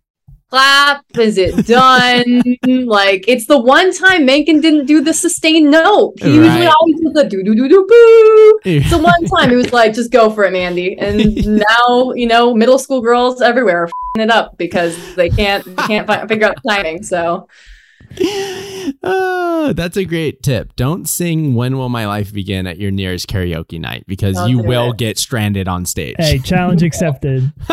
[0.49, 1.03] clap?
[1.17, 2.41] Is it done?
[2.87, 6.13] like, it's the one time Menken didn't do the sustained note.
[6.21, 8.59] He usually always does the do do do do boo.
[8.63, 10.97] It's the one time he was like, just go for it, Mandy.
[10.97, 15.65] And now, you know, middle school girls everywhere are fing it up because they can't
[15.65, 17.01] they can't fi- figure out the timing.
[17.03, 17.47] So
[19.03, 20.75] oh, that's a great tip.
[20.75, 24.59] Don't sing "When Will My Life Begin" at your nearest karaoke night because Don't you
[24.59, 24.97] will it.
[24.97, 26.15] get stranded on stage.
[26.19, 27.51] Hey, challenge accepted.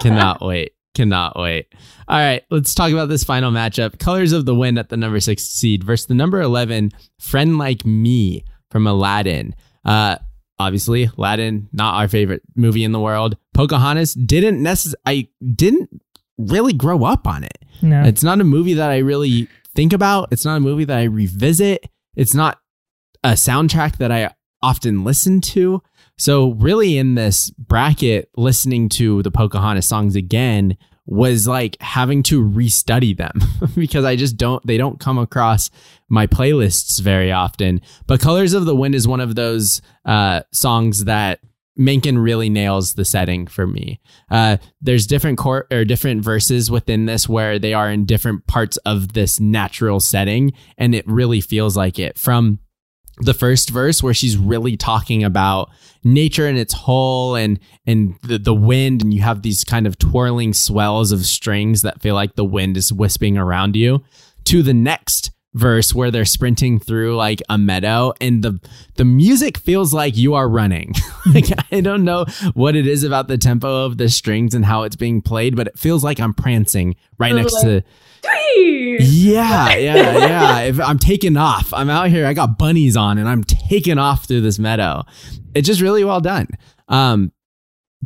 [0.00, 0.72] Cannot wait.
[0.94, 1.66] Cannot wait.
[2.08, 3.98] All right, let's talk about this final matchup.
[3.98, 7.84] Colors of the Wind at the number six seed versus the number 11, Friend Like
[7.84, 9.54] Me from Aladdin.
[9.84, 10.16] Uh,
[10.58, 13.36] obviously, Aladdin, not our favorite movie in the world.
[13.54, 16.00] Pocahontas didn't necessarily, I didn't
[16.38, 17.58] really grow up on it.
[17.82, 18.02] No.
[18.02, 20.28] It's not a movie that I really think about.
[20.32, 21.86] It's not a movie that I revisit.
[22.14, 22.58] It's not
[23.22, 25.82] a soundtrack that I often listen to.
[26.18, 32.42] So, really, in this bracket, listening to the Pocahontas songs again was like having to
[32.42, 33.40] restudy them
[33.76, 35.70] because I just don't, they don't come across
[36.08, 37.80] my playlists very often.
[38.06, 41.40] But Colors of the Wind is one of those uh, songs that
[41.76, 44.00] Menken really nails the setting for me.
[44.30, 48.76] Uh, there's different chor- or different verses within this where they are in different parts
[48.78, 52.18] of this natural setting, and it really feels like it.
[52.18, 52.60] From
[53.18, 55.70] the first verse where she's really talking about
[56.04, 59.98] nature in its whole and and the, the wind and you have these kind of
[59.98, 64.04] twirling swells of strings that feel like the wind is wisping around you
[64.44, 68.60] to the next verse where they're sprinting through like a meadow and the
[68.96, 70.92] the music feels like you are running
[71.34, 74.82] like i don't know what it is about the tempo of the strings and how
[74.82, 77.82] it's being played but it feels like i'm prancing right next like- to
[78.58, 80.58] yeah, yeah, yeah.
[80.60, 82.26] If I'm taking off, I'm out here.
[82.26, 85.04] I got bunnies on, and I'm taking off through this meadow.
[85.54, 86.48] It's just really well done.
[86.88, 87.30] Um,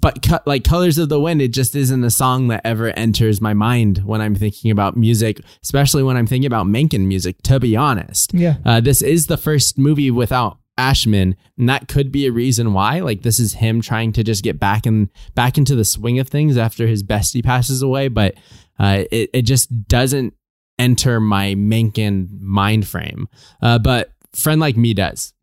[0.01, 3.41] but co- like colors of the wind, it just isn't a song that ever enters
[3.41, 7.43] my mind when I'm thinking about music, especially when I'm thinking about Menken music.
[7.43, 8.57] To be honest, yeah.
[8.65, 13.01] uh, this is the first movie without Ashman, and that could be a reason why.
[13.01, 16.29] Like this is him trying to just get back in back into the swing of
[16.29, 18.35] things after his bestie passes away, but
[18.79, 20.35] uh, it it just doesn't
[20.79, 23.29] enter my Menken mind frame.
[23.61, 25.35] Uh, but friend like me does.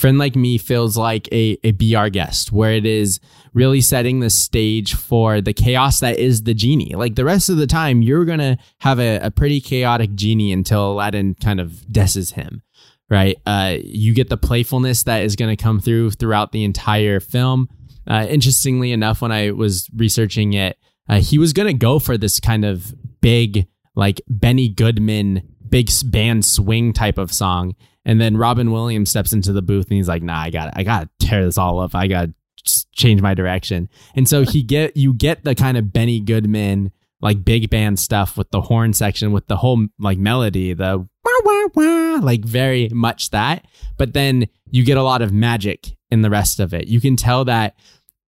[0.00, 3.20] Friend like me feels like a, a Be Our guest where it is
[3.52, 6.94] really setting the stage for the chaos that is the genie.
[6.94, 10.54] Like the rest of the time, you're going to have a, a pretty chaotic genie
[10.54, 12.62] until Aladdin kind of desses him,
[13.10, 13.36] right?
[13.44, 17.68] Uh, you get the playfulness that is going to come through throughout the entire film.
[18.06, 20.78] Uh, interestingly enough, when I was researching it,
[21.10, 25.90] uh, he was going to go for this kind of big, like Benny Goodman, big
[26.06, 27.74] band swing type of song.
[28.04, 30.82] And then Robin Williams steps into the booth and he's like, "Nah, I got, I
[30.82, 31.94] got to tear this all up.
[31.94, 35.92] I got to change my direction." And so he get, you get the kind of
[35.92, 40.72] Benny Goodman like big band stuff with the horn section with the whole like melody,
[40.72, 43.66] the wah wah wah, like very much that.
[43.98, 46.88] But then you get a lot of magic in the rest of it.
[46.88, 47.76] You can tell that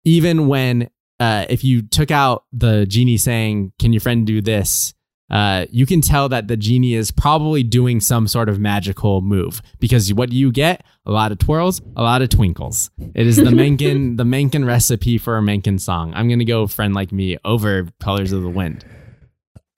[0.04, 0.90] even when
[1.20, 4.92] uh, if you took out the genie saying, "Can your friend do this?"
[5.32, 9.62] Uh, you can tell that the genie is probably doing some sort of magical move
[9.80, 10.84] because what do you get?
[11.06, 12.90] A lot of twirls, a lot of twinkles.
[13.14, 16.12] It is the Menken, the Menken recipe for a Menken song.
[16.14, 18.84] I'm gonna go "Friend Like Me" over "Colors of the Wind."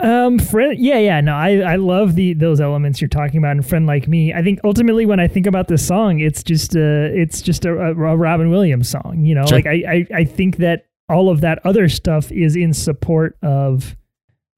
[0.00, 3.52] Um, friend, yeah, yeah, no, I, I love the those elements you're talking about.
[3.52, 6.74] And friend like me, I think ultimately when I think about this song, it's just
[6.74, 9.20] a, it's just a, a Robin Williams song.
[9.24, 9.58] You know, Sure.
[9.58, 13.96] like I, I, I think that all of that other stuff is in support of,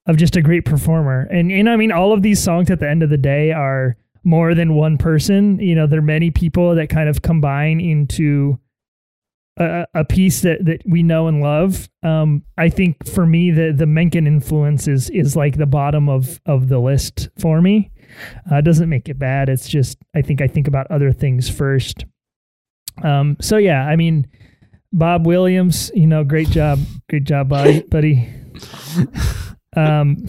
[0.06, 1.28] of just a great performer.
[1.30, 3.96] And and I mean, all of these songs at the end of the day are
[4.24, 5.58] more than one person.
[5.58, 8.58] You know, there are many people that kind of combine into
[9.56, 11.88] a, a piece that, that we know and love.
[12.02, 16.40] Um, I think for me, the the Menken influence is is like the bottom of
[16.46, 17.90] of the list for me.
[18.50, 19.48] Uh, doesn't make it bad.
[19.48, 22.04] It's just I think I think about other things first.
[23.02, 24.26] Um, so yeah, I mean,
[24.92, 26.78] Bob Williams, you know, great job,
[27.08, 27.80] great job, buddy.
[27.90, 28.28] buddy.
[29.76, 30.26] Um,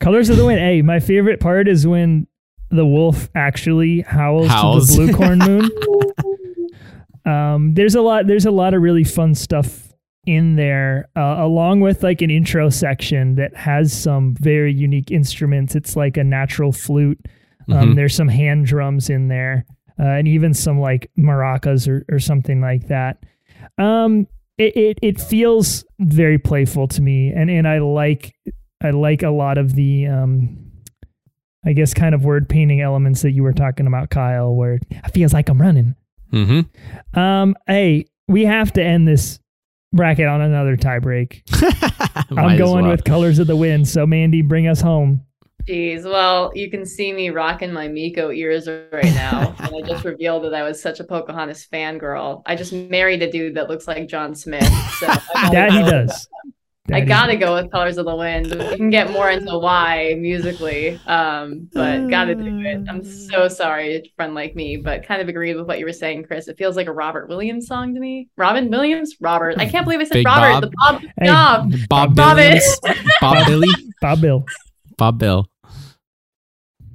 [0.00, 0.58] Colors of the Wind.
[0.60, 2.26] Hey, my favorite part is when
[2.70, 4.96] the wolf actually howls, Howls.
[4.96, 5.70] to the blue corn moon.
[7.24, 8.26] um, there's a lot.
[8.26, 9.92] There's a lot of really fun stuff
[10.26, 15.74] in there, uh, along with like an intro section that has some very unique instruments.
[15.74, 17.18] It's like a natural flute.
[17.68, 17.94] Um, Mhm.
[17.96, 19.64] There's some hand drums in there,
[19.98, 23.18] uh, and even some like maracas or, or something like that.
[23.78, 24.26] Um,
[24.62, 28.34] it, it it feels very playful to me, and and I like
[28.82, 30.72] I like a lot of the um,
[31.64, 35.12] I guess kind of word painting elements that you were talking about, Kyle, where it
[35.12, 35.94] feels like I'm running.
[36.32, 37.18] Mm-hmm.
[37.18, 39.38] Um, hey, we have to end this
[39.92, 41.42] bracket on another tie break.
[42.30, 43.88] I'm going with Colors of the Wind.
[43.88, 45.24] So Mandy, bring us home.
[45.68, 49.54] Jeez, well, you can see me rocking my Meeko ears right now.
[49.60, 52.42] and I just revealed that I was such a Pocahontas fangirl.
[52.46, 54.64] I just married a dude that looks like John Smith.
[54.98, 55.06] So
[55.52, 56.28] That he does.
[56.88, 58.46] I That he gotta go with Colors of the Wind.
[58.52, 62.84] We can get more into why musically, um, but gotta do it.
[62.88, 66.24] I'm so sorry, friend like me, but kind of agreed with what you were saying,
[66.24, 66.48] Chris.
[66.48, 68.28] It feels like a Robert Williams song to me.
[68.36, 69.58] Robin Williams, Robert.
[69.58, 70.70] I can't believe I said Big Robert.
[70.80, 71.00] Bob.
[71.00, 71.72] The Bob Hey, Job.
[71.88, 72.80] Bob Bob Billions,
[73.20, 73.68] Bob Billy,
[74.02, 74.44] Bob Bill.
[74.98, 75.46] Bob Bill.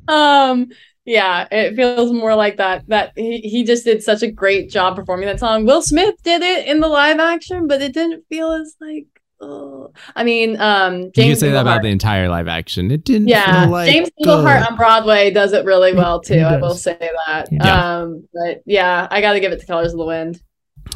[0.07, 0.69] Um,
[1.05, 2.87] yeah, it feels more like that.
[2.89, 5.65] That he, he just did such a great job performing that song.
[5.65, 9.05] Will Smith did it in the live action, but it didn't feel as like.
[9.39, 9.91] Oh.
[10.15, 12.89] I mean, um, You James can say that about the entire live action.
[12.89, 13.27] It didn't.
[13.27, 16.39] Yeah, feel like James Iglehart on Broadway does it really well too.
[16.39, 17.47] I will say that.
[17.51, 17.99] Yeah.
[17.99, 20.41] Um, but yeah, I got to give it to Colors of the Wind.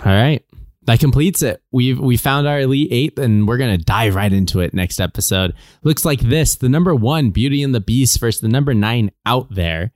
[0.04, 0.44] All right.
[0.84, 1.62] That completes it.
[1.72, 5.54] We've we found our elite eight, and we're gonna dive right into it next episode.
[5.84, 9.54] Looks like this: the number one, Beauty and the Beast, versus the number nine, Out
[9.54, 9.92] There.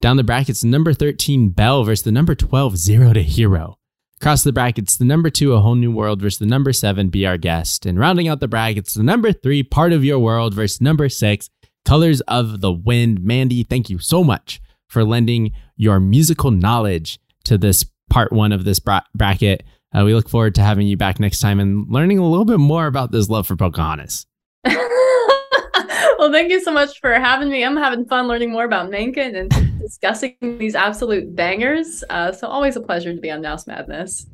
[0.00, 3.78] Down the brackets, number thirteen, Belle, versus the number twelve, Zero to Hero.
[4.20, 7.26] Across the brackets, the number two, A Whole New World, versus the number seven, Be
[7.26, 7.86] Our Guest.
[7.86, 11.48] And rounding out the brackets, the number three, Part of Your World, versus number six,
[11.84, 13.22] Colors of the Wind.
[13.22, 18.64] Mandy, thank you so much for lending your musical knowledge to this part one of
[18.64, 19.62] this bra- bracket.
[19.94, 22.58] Uh, we look forward to having you back next time and learning a little bit
[22.58, 24.26] more about this love for Pocahontas.
[24.64, 27.64] well, thank you so much for having me.
[27.64, 32.02] I'm having fun learning more about Menken and discussing these absolute bangers.
[32.10, 34.26] Uh, so always a pleasure to be on Mouse Madness.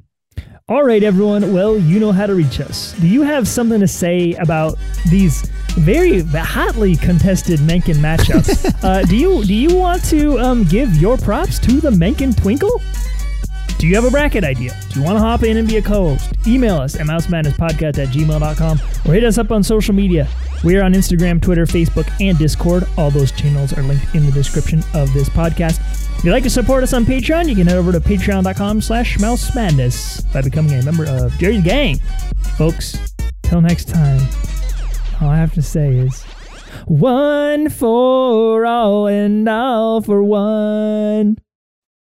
[0.69, 1.53] All right, everyone.
[1.53, 2.93] Well, you know how to reach us.
[3.01, 4.78] Do you have something to say about
[5.11, 5.43] these
[5.73, 8.73] very hotly contested Menken matchups?
[8.85, 12.81] uh, do you do you want to um, give your props to the Menken Twinkle?
[13.81, 14.78] Do you have a bracket idea?
[14.90, 16.35] Do you want to hop in and be a co-host?
[16.47, 18.78] Email us at mousemadnesspodcast at gmail.com
[19.09, 20.28] or hit us up on social media
[20.62, 22.86] We are on Instagram, Twitter, Facebook, and Discord.
[22.98, 25.81] All those channels are linked in the description of this podcast.
[26.19, 29.19] If you'd like to support us on Patreon, you can head over to patreon.com slash
[29.19, 31.98] mouse madness by becoming a member of Jerry's Gang.
[32.59, 34.20] Folks, till next time,
[35.23, 36.23] all I have to say is
[36.85, 41.39] one for all and all for one.